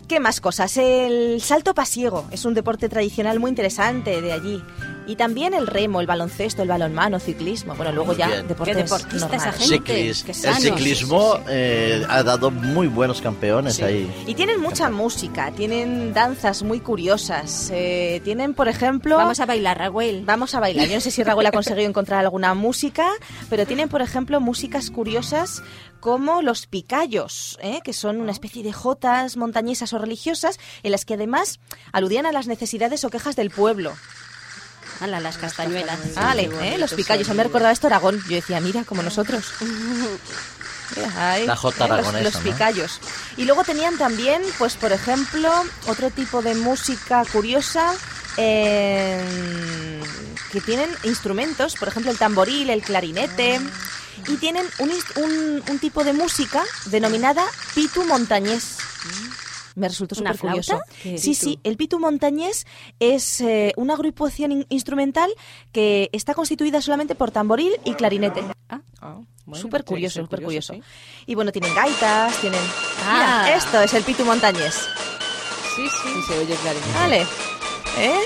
¿Qué 0.08 0.20
más 0.20 0.42
cosas? 0.42 0.76
El 0.76 1.40
salto 1.42 1.74
pasiego 1.74 2.26
es 2.32 2.44
un 2.44 2.54
deporte 2.54 2.90
tradicional 2.90 3.40
muy 3.40 3.48
interesante 3.48 4.22
de 4.22 4.34
allí. 4.34 4.62
Y 5.08 5.16
también 5.16 5.54
el 5.54 5.66
remo, 5.68 6.00
el 6.00 6.08
baloncesto, 6.08 6.62
el 6.62 6.68
balonmano, 6.70 7.20
ciclismo. 7.20 7.74
Bueno, 7.76 7.92
luego 7.92 8.14
ya 8.14 8.44
deportes 8.44 8.76
Qué 8.76 8.84
deportista 8.84 9.36
esa 9.36 9.52
gente. 9.52 9.78
Ciclis- 10.14 10.24
qué 10.24 10.32
el 10.48 10.56
ciclismo 10.56 11.34
Sí, 11.34 11.38
sí, 11.40 11.44
sí. 11.48 11.52
eh, 11.54 12.06
ha 12.08 12.24
dado 12.24 12.52
muy 12.52 12.88
buenos 12.88 13.20
campeones 13.22 13.76
Sí. 13.78 13.84
ahí. 13.84 14.24
Y 14.28 14.36
tienen 14.36 14.62
mucha 14.62 14.90
música, 14.90 15.52
tienen 15.52 16.14
danzas 16.14 16.62
muy 16.64 16.80
curiosas. 16.80 17.70
eh, 17.74 18.22
tienen, 18.24 18.54
por 18.54 18.68
ejemplo... 18.68 19.18
Vamos 19.18 19.40
a 19.40 19.46
bailar, 19.46 19.80
Raúl. 19.80 20.22
Vamos 20.24 20.54
a 20.56 20.60
bailar. 20.60 20.88
Yo 20.88 20.96
no 20.96 21.02
sé 21.02 21.10
si 21.12 21.24
Raúl 21.24 21.46
ha 21.46 21.52
conseguido 21.52 21.88
encontrar 21.88 22.20
alguna 22.20 22.54
música, 22.54 23.10
pero 23.50 23.66
tienen, 23.66 23.90
por 23.90 24.02
ejemplo, 24.02 24.40
músicas 24.40 24.92
curiosas 24.92 25.64
como 26.00 26.42
los 26.42 26.68
picayos, 26.68 27.58
¿eh? 27.62 27.80
que 27.84 27.94
son 27.94 28.22
una 28.22 28.32
especie 28.32 28.64
de 28.64 28.74
jotas 28.74 29.38
montañesas 29.38 29.94
o 29.94 29.98
religiosas 30.00 30.60
en 30.84 30.92
las 30.92 31.06
que 31.06 31.14
además 31.16 31.60
aludían 31.92 32.26
a 32.26 32.32
las 32.32 32.48
necesidades 32.48 33.04
o 33.04 33.10
quejas 33.10 33.36
del 33.36 33.52
pueblo. 33.52 33.94
Las 35.08 35.38
castañuelas. 35.38 36.00
Vale, 36.16 36.50
¿eh? 36.62 36.78
los 36.78 36.94
picayos. 36.94 37.28
Me 37.30 37.44
recordaba 37.44 37.72
esto 37.72 37.88
Aragón. 37.88 38.22
Yo 38.30 38.36
decía, 38.36 38.60
mira, 38.60 38.84
como 38.84 39.02
nosotros. 39.04 39.46
Ahí, 41.18 41.46
La 41.46 41.56
jota 41.56 41.86
¿eh? 41.86 41.88
los- 41.88 41.98
aragonesa, 42.00 42.40
Los. 42.44 43.00
Y 43.38 43.46
luego 43.46 43.64
tenían 43.64 43.98
también, 43.98 44.42
pues 44.58 44.76
por 44.76 44.92
ejemplo, 44.92 45.50
otro 45.88 46.10
tipo 46.12 46.42
de 46.42 46.54
música 46.56 47.24
curiosa 47.32 47.94
eh, 48.38 50.02
que 50.52 50.60
tienen 50.62 50.90
instrumentos, 51.04 51.76
por 51.76 51.88
ejemplo 51.88 52.12
el 52.12 52.18
tamboril, 52.18 52.70
el 52.70 52.82
clarinete. 52.84 53.60
Y 54.28 54.36
tienen 54.38 54.66
un- 54.80 55.64
un 55.68 55.80
tipo 55.80 56.04
de 56.04 56.14
música 56.14 56.64
denominada 56.86 57.44
pitu 57.74 58.04
montañés. 58.04 58.78
Me 59.76 59.88
resultó 59.88 60.16
¿Una 60.20 60.34
súper 60.34 60.50
curioso. 60.50 60.80
Sí, 61.18 61.34
sí, 61.36 61.60
el 61.64 61.78
pitu 61.78 61.98
montañés 62.00 62.66
es 63.00 63.40
eh, 63.42 63.74
una 63.78 63.94
agrupación 63.94 64.52
in- 64.52 64.66
instrumental 64.70 65.32
que 65.72 66.10
está 66.12 66.34
constituida 66.34 66.82
solamente 66.82 67.16
por 67.16 67.32
tamboril 67.32 67.72
y 67.86 67.94
clarinete. 67.94 68.44
Ah, 68.70 68.82
bueno, 69.46 69.62
Súper 69.62 69.84
curioso, 69.86 70.22
súper 70.22 70.42
curioso. 70.44 70.74
sí. 70.74 70.84
Y 71.26 71.36
bueno, 71.36 71.52
tienen 71.52 71.74
gaitas, 71.74 72.36
tienen... 72.42 72.60
Ah. 73.06 73.44
Mira, 73.44 73.56
esto 73.56 73.82
es 73.82 73.94
el 73.94 74.04
pitu 74.04 74.26
montañés. 74.26 74.76
Sí, 75.76 75.88
sí. 75.88 76.10
Y 76.20 76.22
se 76.24 76.38
oye 76.40 76.56
clarinete. 76.56 76.94
Vale. 76.94 77.22
¿Eh? 77.98 78.20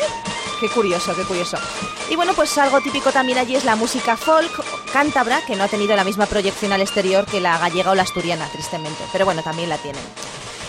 Qué 0.60 0.70
curioso, 0.70 1.16
qué 1.16 1.24
curioso. 1.24 1.58
Y 2.10 2.16
bueno, 2.16 2.34
pues 2.34 2.58
algo 2.58 2.80
típico 2.82 3.12
también 3.12 3.38
allí 3.38 3.56
es 3.56 3.66
la 3.66 3.76
música 3.76 4.16
folk 4.18 4.52
cántabra, 4.94 5.42
que 5.46 5.56
no 5.56 5.64
ha 5.64 5.68
tenido 5.68 5.96
la 5.96 6.04
misma 6.04 6.26
proyección 6.28 6.72
al 6.72 6.82
exterior 6.82 7.26
que 7.26 7.42
la 7.42 7.58
gallega 7.58 7.92
o 7.92 7.96
la 7.96 8.04
asturiana, 8.04 8.48
tristemente. 8.52 9.04
Pero 9.12 9.26
bueno, 9.26 9.44
también 9.44 9.70
la 9.70 9.78
tienen. 9.78 10.02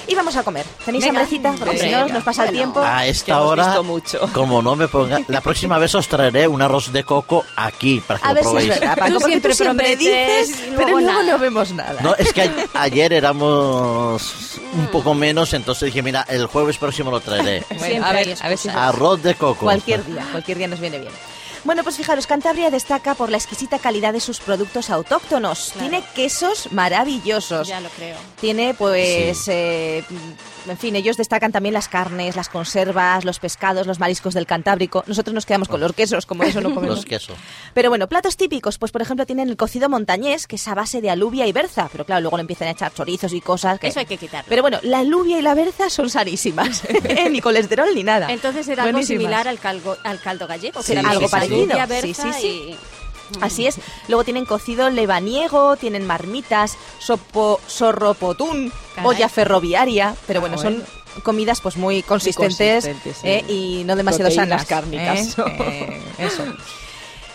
Y 0.08 0.14
vamos 0.14 0.36
a 0.36 0.42
comer. 0.42 0.64
¿Tenéis 0.84 1.04
Venga. 1.04 1.20
hambrecita? 1.20 1.52
Porque 1.58 1.78
si 1.78 1.90
no, 1.90 2.06
nos 2.08 2.22
pasa 2.22 2.44
el 2.44 2.52
tiempo. 2.52 2.80
A 2.80 3.06
esta 3.06 3.40
hora, 3.42 3.82
mucho. 3.82 4.20
como 4.32 4.62
no 4.62 4.76
me 4.76 4.86
ponga, 4.88 5.20
la 5.28 5.40
próxima 5.40 5.78
vez 5.78 5.94
os 5.96 6.06
traeré 6.08 6.46
un 6.46 6.62
arroz 6.62 6.92
de 6.92 7.02
coco 7.04 7.44
aquí 7.56 8.00
para 8.06 8.20
que 8.20 8.26
A 8.26 8.28
lo 8.28 8.34
ver 8.34 8.42
si 8.44 8.48
es 8.48 8.52
probéis. 8.52 8.68
verdad, 8.80 8.96
Paco, 8.98 9.06
Tú 9.08 9.14
porque 9.14 9.26
siempre 9.32 9.50
tú 9.50 9.56
siempre 9.64 9.96
dices, 9.96 10.58
pero 10.76 10.88
luego 10.90 11.00
nada. 11.00 11.22
no 11.32 11.38
vemos 11.38 11.72
nada. 11.72 12.00
No, 12.02 12.14
es 12.14 12.32
que 12.32 12.42
a- 12.42 12.52
ayer 12.82 13.12
éramos 13.12 14.58
un 14.74 14.86
poco 14.88 15.14
menos, 15.14 15.52
entonces 15.54 15.86
dije, 15.86 16.02
mira, 16.02 16.24
el 16.28 16.46
jueves 16.46 16.78
próximo 16.78 17.10
lo 17.10 17.20
traeré. 17.20 17.64
Bueno, 17.78 18.06
a 18.06 18.12
ver, 18.12 18.36
a 18.40 18.48
ver 18.48 18.58
si. 18.58 18.68
Arroz 18.68 19.22
de 19.22 19.34
coco. 19.34 19.64
Cualquier 19.64 20.04
día, 20.04 20.24
cualquier 20.30 20.58
día 20.58 20.68
nos 20.68 20.80
viene 20.80 20.98
bien. 20.98 21.12
Bueno, 21.66 21.82
pues 21.82 21.96
fijaros, 21.96 22.28
Cantabria 22.28 22.70
destaca 22.70 23.16
por 23.16 23.28
la 23.28 23.36
exquisita 23.38 23.80
calidad 23.80 24.12
de 24.12 24.20
sus 24.20 24.38
productos 24.38 24.88
autóctonos. 24.88 25.72
Claro. 25.72 25.88
Tiene 25.90 26.06
quesos 26.14 26.70
maravillosos. 26.72 27.66
Ya 27.66 27.80
lo 27.80 27.88
creo. 27.88 28.16
Tiene, 28.40 28.72
pues, 28.74 29.38
Sí. 29.38 29.50
eh, 29.52 30.04
en 30.68 30.78
fin, 30.78 30.96
ellos 30.96 31.16
destacan 31.16 31.52
también 31.52 31.72
las 31.74 31.88
carnes, 31.88 32.36
las 32.36 32.48
conservas, 32.48 33.24
los 33.24 33.38
pescados, 33.38 33.86
los 33.86 33.98
mariscos 33.98 34.34
del 34.34 34.46
Cantábrico. 34.46 35.04
Nosotros 35.06 35.34
nos 35.34 35.46
quedamos 35.46 35.68
con 35.68 35.80
los 35.80 35.92
quesos, 35.92 36.26
como 36.26 36.42
eso 36.44 36.60
no 36.60 36.68
comemos. 36.74 36.96
Los 36.98 37.04
quesos. 37.04 37.36
Pero 37.74 37.88
bueno, 37.90 38.08
platos 38.08 38.36
típicos, 38.36 38.78
pues 38.78 38.92
por 38.92 39.02
ejemplo 39.02 39.26
tienen 39.26 39.48
el 39.48 39.56
cocido 39.56 39.88
montañés, 39.88 40.46
que 40.46 40.56
es 40.56 40.68
a 40.68 40.74
base 40.74 41.00
de 41.00 41.10
alubia 41.10 41.46
y 41.46 41.52
berza, 41.52 41.88
pero 41.90 42.04
claro, 42.04 42.20
luego 42.22 42.36
le 42.36 42.42
empiezan 42.42 42.68
a 42.68 42.72
echar 42.72 42.92
chorizos 42.92 43.32
y 43.32 43.40
cosas. 43.40 43.78
Que... 43.78 43.88
Eso 43.88 44.00
hay 44.00 44.06
que 44.06 44.16
quitarlo. 44.18 44.46
Pero 44.48 44.62
bueno, 44.62 44.78
la 44.82 44.98
alubia 45.00 45.38
y 45.38 45.42
la 45.42 45.54
berza 45.54 45.90
son 45.90 46.10
sanísimas, 46.10 46.82
ni 47.30 47.40
colesterol 47.40 47.88
ni 47.94 48.02
nada. 48.02 48.32
Entonces 48.32 48.66
era 48.68 48.84
algo 48.84 49.02
similar 49.02 49.48
al, 49.48 49.58
calgo- 49.60 49.96
al 50.04 50.20
caldo 50.20 50.46
gallego. 50.46 50.82
Sí, 50.82 50.92
que 50.94 50.98
era 51.00 51.10
algo 51.10 51.28
parecido. 51.28 51.74
Sí, 51.76 51.86
berza 51.88 52.32
sí, 52.32 52.40
sí. 52.40 52.46
y- 52.48 52.76
Así 53.40 53.66
es. 53.66 53.80
Luego 54.06 54.22
tienen 54.22 54.44
cocido 54.44 54.88
lebaniego, 54.88 55.76
tienen 55.76 56.06
marmitas, 56.06 56.76
sopo, 57.00 57.60
sorropotún, 57.66 58.72
Caray. 58.96 59.08
olla 59.08 59.28
ferroviaria, 59.28 60.14
pero 60.26 60.38
Ah, 60.38 60.40
bueno, 60.40 60.56
bueno. 60.56 60.78
son 60.80 61.22
comidas 61.22 61.60
pues 61.60 61.76
muy 61.76 62.02
consistentes, 62.02 62.84
consistentes, 62.84 63.16
sí. 63.22 63.28
¿eh? 63.28 63.44
y 63.48 63.84
no 63.84 63.94
demasiado 63.96 64.28
Proteínas 64.30 64.66
sanas. 64.66 64.66
cárnicas. 64.66 65.38
¿eh? 65.38 65.42
Eh, 65.58 66.02
eso. 66.26 66.42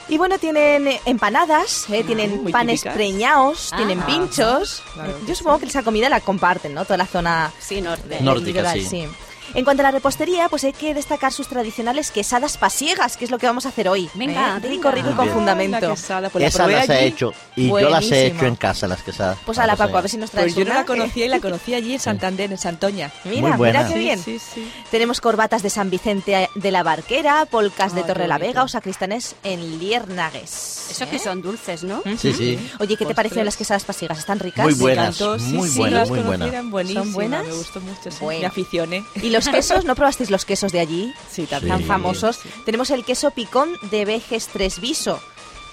Y 0.09 0.17
bueno, 0.17 0.37
tienen 0.39 0.87
eh, 0.89 0.99
empanadas, 1.05 1.85
¿eh? 1.89 2.03
tienen 2.03 2.43
muy 2.43 2.51
panes 2.51 2.81
típicas. 2.81 2.95
preñados, 2.95 3.69
Ah. 3.71 3.77
tienen 3.77 4.01
pinchos. 4.01 4.83
Claro 4.93 5.17
que 5.19 5.25
Yo 5.27 5.35
supongo 5.35 5.59
que 5.59 5.65
esa 5.67 5.83
comida 5.83 6.09
la 6.09 6.19
comparten, 6.19 6.73
¿no? 6.73 6.83
Toda 6.83 6.97
la 6.97 7.05
zona 7.05 7.51
Sí, 7.59 7.79
norte. 7.81 8.19
Nórdica, 8.19 8.59
litoral, 8.61 8.81
sí. 8.85 9.07
En 9.53 9.63
cuanto 9.65 9.81
a 9.81 9.83
la 9.83 9.91
repostería, 9.91 10.47
pues 10.49 10.63
hay 10.63 10.73
que 10.73 10.93
destacar 10.93 11.33
sus 11.33 11.47
tradicionales 11.47 12.11
quesadas 12.11 12.57
pasiegas, 12.57 13.17
que 13.17 13.25
es 13.25 13.31
lo 13.31 13.37
que 13.37 13.47
vamos 13.47 13.65
a 13.65 13.69
hacer 13.69 13.89
hoy. 13.89 14.09
Venga, 14.13 14.57
¿eh? 14.57 14.59
Rico, 14.67 14.89
y 14.95 15.01
con 15.01 15.25
bien. 15.25 15.33
fundamento. 15.33 15.79
La 15.81 15.95
quesada, 15.95 16.29
pues 16.29 16.55
la 16.55 16.83
he 16.85 17.05
hecho. 17.05 17.33
Y 17.55 17.67
yo 17.67 17.89
las 17.89 18.09
he 18.11 18.27
hecho 18.27 18.45
en 18.45 18.55
casa, 18.55 18.87
las 18.87 19.03
quesadas. 19.03 19.37
Pues 19.45 19.57
a 19.59 19.67
la 19.67 19.75
Paco, 19.75 19.97
a 19.97 20.01
ver 20.01 20.09
si 20.09 20.17
nos 20.17 20.31
traes 20.31 20.53
Pues 20.53 20.55
yo 20.55 20.65
no 20.65 20.73
la 20.73 20.85
conocía 20.85 21.25
y 21.25 21.29
la 21.29 21.39
conocí 21.39 21.73
allí 21.73 21.93
en 21.93 21.99
Santander, 21.99 22.51
en 22.51 22.57
Santoña. 22.57 23.11
Mira, 23.25 23.57
Muy 23.57 23.67
mira 23.67 23.87
qué 23.87 23.95
bien. 23.95 24.19
Sí, 24.23 24.39
sí. 24.39 24.71
Tenemos 24.89 25.21
corbatas 25.21 25.63
de 25.63 25.69
San 25.69 25.89
Vicente 25.89 26.49
de 26.55 26.71
la 26.71 26.83
Barquera, 26.83 27.45
polcas 27.45 27.93
de 27.93 28.01
Ay, 28.01 28.07
Torre 28.07 28.27
la. 28.27 28.37
Vega 28.37 28.63
o 28.63 28.67
sacristanes 28.67 29.35
en 29.43 29.79
Liernagues. 29.79 30.87
Eso 30.91 31.09
que 31.09 31.19
son 31.19 31.41
dulces, 31.41 31.83
¿no? 31.83 32.01
Sí, 32.17 32.33
sí. 32.33 32.71
Oye, 32.79 32.97
¿qué 32.97 33.05
te 33.05 33.15
parecen 33.15 33.45
las 33.45 33.57
quesadas 33.57 33.83
pasiegas? 33.83 34.19
¿Están 34.19 34.39
ricas? 34.39 34.65
Muy 34.65 34.73
buenas, 34.73 35.19
encantó, 35.19 35.39
sí, 35.39 35.53
muy 35.53 35.69
sí, 35.69 35.77
buenas, 35.77 35.99
las 35.99 36.09
muy 36.09 36.19
buenas. 36.19 36.93
¿Son 36.93 37.13
buenas? 37.13 37.45
Me 37.45 37.53
gustó 37.53 37.81
mucho, 37.81 38.11
sí. 38.11 38.17
Bueno. 38.21 38.41
Me 38.41 38.45
aficioné. 38.47 39.03
¿Y 39.21 39.29
los 39.29 39.40
quesos? 39.47 39.85
¿No 39.85 39.95
probasteis 39.95 40.29
los 40.29 40.45
quesos 40.45 40.71
de 40.71 40.79
allí? 40.79 41.13
Sí, 41.29 41.45
Tan 41.45 41.61
también. 41.67 41.87
famosos. 41.87 42.39
Tenemos 42.65 42.89
el 42.91 43.03
queso 43.05 43.31
picón 43.31 43.69
de 43.91 44.05
Vejes 44.05 44.47
Tresviso, 44.47 45.19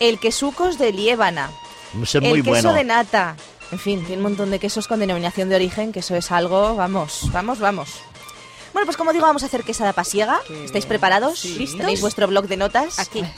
el 0.00 0.18
quesucos 0.18 0.78
de 0.78 0.92
Liébana, 0.92 1.50
Es 2.02 2.14
el 2.14 2.22
muy 2.22 2.42
queso 2.42 2.50
bueno. 2.50 2.72
de 2.75 2.84
nata. 2.84 3.37
En 3.70 3.78
fin, 3.78 4.00
tiene 4.00 4.16
un 4.16 4.22
montón 4.22 4.50
de 4.50 4.58
quesos 4.58 4.88
con 4.88 5.00
denominación 5.00 5.48
de 5.50 5.56
origen, 5.56 5.92
que 5.92 6.00
eso 6.00 6.16
es 6.16 6.30
algo, 6.32 6.75
vamos, 6.76 7.28
vamos, 7.32 7.58
vamos. 7.58 7.88
Bueno, 8.72 8.87
pues 8.87 8.96
como 8.96 9.12
digo, 9.12 9.26
vamos 9.26 9.42
a 9.42 9.46
hacer 9.46 9.64
quesada 9.64 9.92
pasiega. 9.92 10.40
Qué 10.46 10.64
¿Estáis 10.64 10.87
preparados? 10.87 11.40
Sí. 11.40 11.58
¿Listos? 11.58 11.78
¿Tenéis 11.78 12.00
vuestro 12.00 12.26
blog 12.26 12.46
de 12.48 12.56
notas? 12.56 12.98
Aquí. 12.98 13.22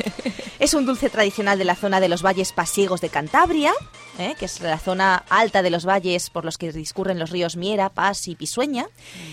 Es 0.60 0.75
un 0.75 0.84
dulce 0.84 1.08
tradicional 1.08 1.58
de 1.58 1.64
la 1.64 1.75
zona 1.75 2.00
de 2.00 2.08
los 2.10 2.22
valles 2.22 2.52
pasiegos 2.52 3.00
de 3.00 3.08
Cantabria, 3.08 3.72
¿eh? 4.18 4.34
que 4.38 4.44
es 4.44 4.60
la 4.60 4.78
zona 4.78 5.25
alta 5.30 5.62
de 5.62 5.70
los 5.70 5.87
valles 5.87 6.28
por 6.28 6.44
los 6.44 6.58
que 6.58 6.70
discurren 6.70 7.18
los 7.18 7.30
ríos 7.30 7.56
Miera, 7.56 7.88
Pas 7.88 8.28
y 8.28 8.34
Pisueña, 8.34 8.87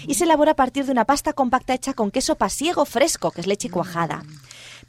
y 0.08 0.14
se 0.14 0.24
elabora 0.24 0.52
a 0.52 0.56
partir 0.56 0.86
de 0.86 0.94
una 0.94 1.04
pasta 1.04 1.34
compacta 1.34 1.74
hecha 1.74 1.94
con 1.94 2.12
queso 2.12 2.36
pasiego 2.36 2.86
fresco, 2.86 3.32
que 3.32 3.42
es 3.42 3.48
leche 3.48 3.70
cuajada. 3.70 4.24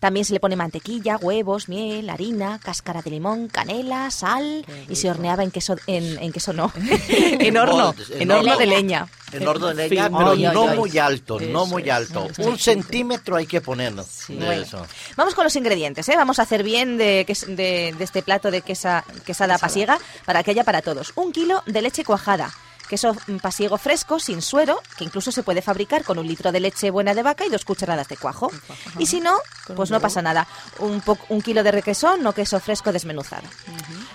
También 0.00 0.24
se 0.24 0.32
le 0.32 0.38
pone 0.40 0.54
mantequilla, 0.54 1.16
huevos, 1.16 1.68
miel, 1.68 2.08
harina, 2.08 2.60
cáscara 2.62 3.02
de 3.02 3.10
limón, 3.10 3.48
canela, 3.48 4.10
sal 4.12 4.64
y 4.88 4.94
se 4.96 5.10
horneaba 5.10 5.42
en 5.42 5.50
queso, 5.50 5.76
en, 5.88 6.18
en 6.22 6.32
queso 6.32 6.52
no, 6.52 6.72
en 7.08 7.56
horno, 7.56 7.94
en 8.10 8.30
horno 8.30 8.56
de 8.56 8.66
leña. 8.66 9.08
En 9.32 9.46
orden 9.46 9.76
de 9.76 9.88
leña, 9.90 10.08
pero 10.08 10.34
no 10.54 10.66
muy 10.74 10.96
alto, 10.98 11.38
no 11.40 11.66
muy 11.66 11.90
alto. 11.90 12.28
Un 12.38 12.58
centímetro 12.58 13.36
hay 13.36 13.46
que 13.46 13.60
ponernos 13.60 14.06
de 14.28 14.36
Bueno. 14.36 14.86
Vamos 15.16 15.34
con 15.34 15.44
los 15.44 15.54
ingredientes, 15.56 16.08
¿eh? 16.08 16.14
Vamos 16.16 16.38
a 16.38 16.42
hacer 16.42 16.62
bien 16.62 16.96
de, 16.96 17.26
de- 17.48 17.94
de 17.98 18.04
este 18.04 18.22
plato 18.22 18.50
de 18.50 18.62
quesa- 18.62 19.04
quesada 19.26 19.58
pasiega 19.58 19.98
para 20.24 20.42
que 20.42 20.52
haya 20.52 20.64
para 20.64 20.80
todos. 20.80 21.12
Un 21.16 21.32
kilo 21.32 21.62
de 21.66 21.82
leche 21.82 22.04
cuajada, 22.04 22.50
queso 22.88 23.14
mm, 23.26 23.36
pasiego 23.36 23.78
fresco, 23.78 24.18
sin 24.18 24.42
suero, 24.42 24.80
que 24.96 25.04
incluso 25.04 25.30
se 25.30 25.42
puede 25.42 25.62
fabricar 25.62 26.04
con 26.04 26.18
un 26.18 26.26
litro 26.26 26.50
de 26.52 26.60
leche 26.60 26.90
buena 26.90 27.14
de 27.14 27.22
vaca 27.22 27.46
y 27.46 27.50
dos 27.50 27.64
cucharadas 27.64 28.08
de 28.08 28.16
cuajo. 28.16 28.50
Y 28.98 29.06
si 29.06 29.20
no, 29.20 29.36
pues 29.76 29.90
no 29.90 30.00
pasa 30.00 30.22
nada. 30.22 30.48
Un, 30.78 31.02
un 31.28 31.42
kilo 31.42 31.62
de 31.62 31.70
requesón 31.70 32.26
o 32.26 32.32
queso 32.32 32.58
fresco 32.60 32.92
desmenuzado. 32.92 33.46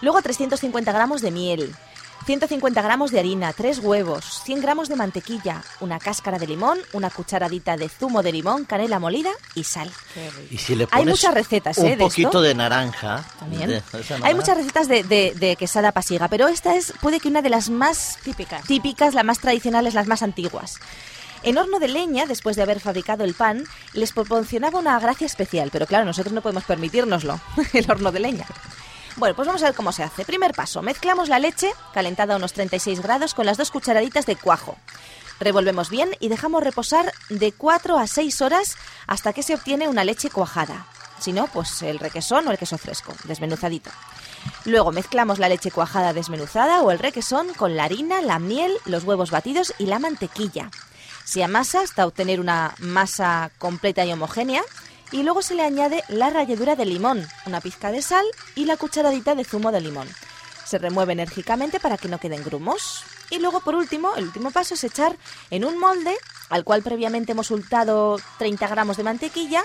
Luego 0.01 0.22
350 0.22 0.92
gramos 0.92 1.22
de 1.22 1.32
miel. 1.32 1.75
150 2.25 2.82
gramos 2.82 3.12
de 3.12 3.20
harina, 3.20 3.51
3 3.53 3.80
huevos, 3.80 4.42
100 4.44 4.62
gramos 4.62 4.88
de 4.89 4.96
mantequilla, 4.96 5.62
una 5.82 6.00
cáscara 6.00 6.39
de 6.39 6.48
limón, 6.48 6.80
una 6.94 7.10
cucharadita 7.10 7.75
de 7.75 7.89
zumo 7.89 8.24
de 8.24 8.32
limón, 8.32 8.65
canela 8.65 9.00
molida 9.00 9.32
y 9.56 9.63
sal. 9.65 9.92
Y 10.50 10.58
si 10.58 10.75
le 10.75 10.88
Hay 10.92 11.06
muchas 11.06 11.34
recetas, 11.34 11.77
un 11.77 11.88
¿eh? 11.88 11.89
de 11.92 11.98
poquito 11.98 12.30
esto. 12.30 12.42
de 12.42 12.56
naranja. 12.56 13.24
También. 13.39 13.68
de- 13.70 13.84
Hay 14.24 14.34
muchas 14.36 14.58
recetas 14.58 14.88
de, 14.88 15.03
de- 15.03 15.34
de 15.36 15.56
quesada 15.56 15.92
pasiega, 15.92 16.27
pero 16.30 16.48
esta 16.48 16.75
es 16.75 16.94
puede 17.01 17.20
que 17.20 17.27
una 17.27 17.42
de 17.42 17.50
las 17.50 17.70
más 17.70 18.18
Típicas. 18.24 18.63
típicas, 18.65 19.13
las 19.13 19.25
más 19.25 19.39
tradicionales, 19.39 19.94
las 19.94 20.08
más 20.08 20.24
antiguas. 20.24 20.77
En 21.46 21.58
horno 21.58 21.80
de 21.80 21.89
leña, 21.89 22.25
después 22.25 22.56
de 22.56 22.62
haber 22.62 22.80
fabricado 22.80 23.25
el 23.25 23.34
pan, 23.34 23.65
les 23.92 24.13
proporcionaba 24.13 24.80
una 24.80 24.98
gracia 24.98 25.25
especial, 25.27 25.70
pero 25.74 25.86
claro, 25.88 26.06
nosotros 26.06 26.32
no 26.34 26.42
podemos 26.42 26.63
permitirnoslo, 26.63 27.38
el 27.74 27.92
horno 27.92 28.13
de 28.13 28.20
leña. 28.22 28.46
Bueno, 29.15 29.36
pues 29.36 29.48
vamos 29.48 29.62
a 29.62 29.67
ver 29.67 29.75
cómo 29.75 29.91
se 29.91 30.03
hace. 30.03 30.25
Primer 30.25 30.53
paso, 30.53 30.82
mezclamos 30.82 31.29
la 31.29 31.38
leche, 31.38 31.72
calentada 31.93 32.34
a 32.34 32.38
unos 32.38 32.53
36 32.53 33.01
grados, 33.01 33.34
con 33.34 33.46
las 33.46 33.58
dos 33.58 33.70
cucharaditas 33.70 34.25
de 34.25 34.36
cuajo. 34.36 34.75
Revolvemos 35.39 35.89
bien 35.89 36.15
y 36.20 36.29
dejamos 36.29 36.63
reposar 36.63 37.12
de 37.29 37.51
4 37.51 37.98
a 37.98 38.08
6 38.08 38.41
horas 38.41 38.75
hasta 39.05 39.34
que 39.34 39.43
se 39.43 39.53
obtiene 39.53 39.88
una 39.88 40.03
leche 40.03 40.29
cuajada. 40.29 40.88
Si 41.20 41.32
no, 41.32 41.48
pues 41.48 41.82
el 41.84 42.00
requesón 42.00 42.48
o 42.48 42.51
el 42.51 42.58
queso 42.58 42.77
fresco, 42.77 43.13
desmenuzadito. 43.25 43.91
Luego 44.65 44.91
mezclamos 44.91 45.39
la 45.39 45.48
leche 45.48 45.72
cuajada 45.72 46.13
desmenuzada 46.13 46.82
o 46.82 46.91
el 46.91 47.00
requesón 47.00 47.53
con 47.53 47.75
la 47.75 47.86
harina, 47.86 48.22
la 48.22 48.39
miel, 48.39 48.74
los 48.86 49.03
huevos 49.03 49.32
batidos 49.32 49.74
y 49.77 49.86
la 49.86 50.00
mantequilla. 50.00 50.72
Se 51.24 51.43
amasa 51.43 51.82
hasta 51.82 52.05
obtener 52.05 52.39
una 52.39 52.74
masa 52.79 53.51
completa 53.58 54.05
y 54.05 54.12
homogénea 54.12 54.62
y 55.13 55.22
luego 55.22 55.41
se 55.41 55.55
le 55.55 55.62
añade 55.62 56.03
la 56.10 56.32
ralladura 56.32 56.75
de 56.75 56.86
limón, 56.86 57.25
una 57.46 57.62
pizca 57.62 57.91
de 57.91 58.01
sal 58.01 58.25
y 58.55 58.65
la 58.65 58.77
cucharadita 58.77 59.36
de 59.36 59.46
zumo 59.46 59.72
de 59.72 59.79
limón. 59.79 60.10
Se 60.65 60.79
remueve 60.79 61.13
enérgicamente 61.13 61.79
para 61.79 61.98
que 61.98 62.08
no 62.08 62.17
queden 62.17 62.43
grumos. 62.43 63.03
Y 63.29 63.39
luego, 63.39 63.62
por 63.62 63.75
último, 63.75 64.15
el 64.15 64.25
último 64.25 64.50
paso 64.51 64.74
es 64.74 64.84
echar 64.84 65.15
en 65.51 65.65
un 65.65 65.77
molde 65.77 66.15
al 66.50 66.63
cual 66.63 66.82
previamente 66.82 67.34
hemos 67.34 67.51
untado 67.51 68.20
30 68.39 68.67
gramos 68.67 68.98
de 68.98 69.03
mantequilla 69.03 69.63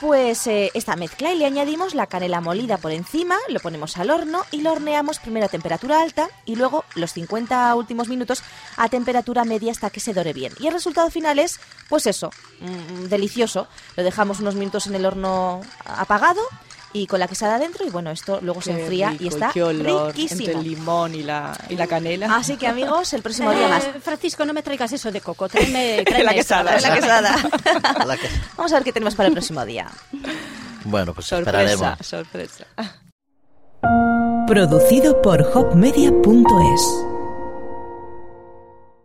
pues 0.00 0.46
eh, 0.46 0.70
esta 0.74 0.96
mezcla 0.96 1.32
y 1.32 1.38
le 1.38 1.46
añadimos 1.46 1.94
la 1.94 2.06
canela 2.06 2.40
molida 2.40 2.78
por 2.78 2.92
encima, 2.92 3.36
lo 3.48 3.60
ponemos 3.60 3.96
al 3.96 4.10
horno 4.10 4.44
y 4.50 4.60
lo 4.60 4.72
horneamos 4.72 5.18
primero 5.18 5.46
a 5.46 5.48
temperatura 5.48 6.00
alta 6.00 6.28
y 6.44 6.56
luego 6.56 6.84
los 6.94 7.12
50 7.12 7.74
últimos 7.74 8.08
minutos 8.08 8.42
a 8.76 8.88
temperatura 8.88 9.44
media 9.44 9.72
hasta 9.72 9.90
que 9.90 10.00
se 10.00 10.14
dore 10.14 10.32
bien. 10.32 10.52
Y 10.60 10.66
el 10.66 10.72
resultado 10.72 11.10
final 11.10 11.38
es, 11.38 11.58
pues 11.88 12.06
eso, 12.06 12.30
mm, 12.60 13.06
delicioso. 13.06 13.68
Lo 13.96 14.02
dejamos 14.02 14.40
unos 14.40 14.54
minutos 14.54 14.86
en 14.86 14.94
el 14.94 15.06
horno 15.06 15.60
apagado 15.84 16.42
y 16.92 17.06
con 17.06 17.20
la 17.20 17.28
quesada 17.28 17.58
dentro 17.58 17.86
y 17.86 17.90
bueno, 17.90 18.10
esto 18.10 18.38
luego 18.42 18.62
se 18.62 18.72
enfría 18.80 19.14
y 19.18 19.28
está 19.28 19.50
qué 19.52 19.62
olor 19.62 20.08
Entre 20.08 20.22
riquísimo. 20.22 20.58
el 20.58 20.64
limón 20.64 21.14
y 21.14 21.22
la, 21.22 21.56
y 21.68 21.76
la 21.76 21.86
canela. 21.86 22.34
Así 22.36 22.56
que 22.56 22.66
amigos, 22.66 23.12
el 23.12 23.22
próximo 23.22 23.50
día 23.52 23.68
más. 23.68 23.84
Eh, 23.84 23.94
Francisco, 24.02 24.44
no 24.44 24.52
me 24.52 24.62
traigas 24.62 24.92
eso 24.92 25.10
de 25.12 25.20
coco, 25.20 25.48
tráeme, 25.48 26.02
tráeme 26.06 26.24
La 26.24 26.34
quesada. 26.34 26.80
La 26.80 26.94
quesada. 26.94 27.36
La 28.06 28.16
que- 28.16 28.28
Vamos 28.56 28.72
a 28.72 28.76
ver 28.76 28.84
qué 28.84 28.92
tenemos 28.92 29.14
para 29.14 29.28
el 29.28 29.32
próximo 29.34 29.64
día. 29.64 29.88
Bueno, 30.84 31.12
pues 31.12 31.26
sorpresa, 31.26 31.62
esperaremos. 31.72 32.06
sorpresa. 32.06 32.64
Producido 34.46 35.20
por 35.20 35.42
hopmedia.es 35.54 37.17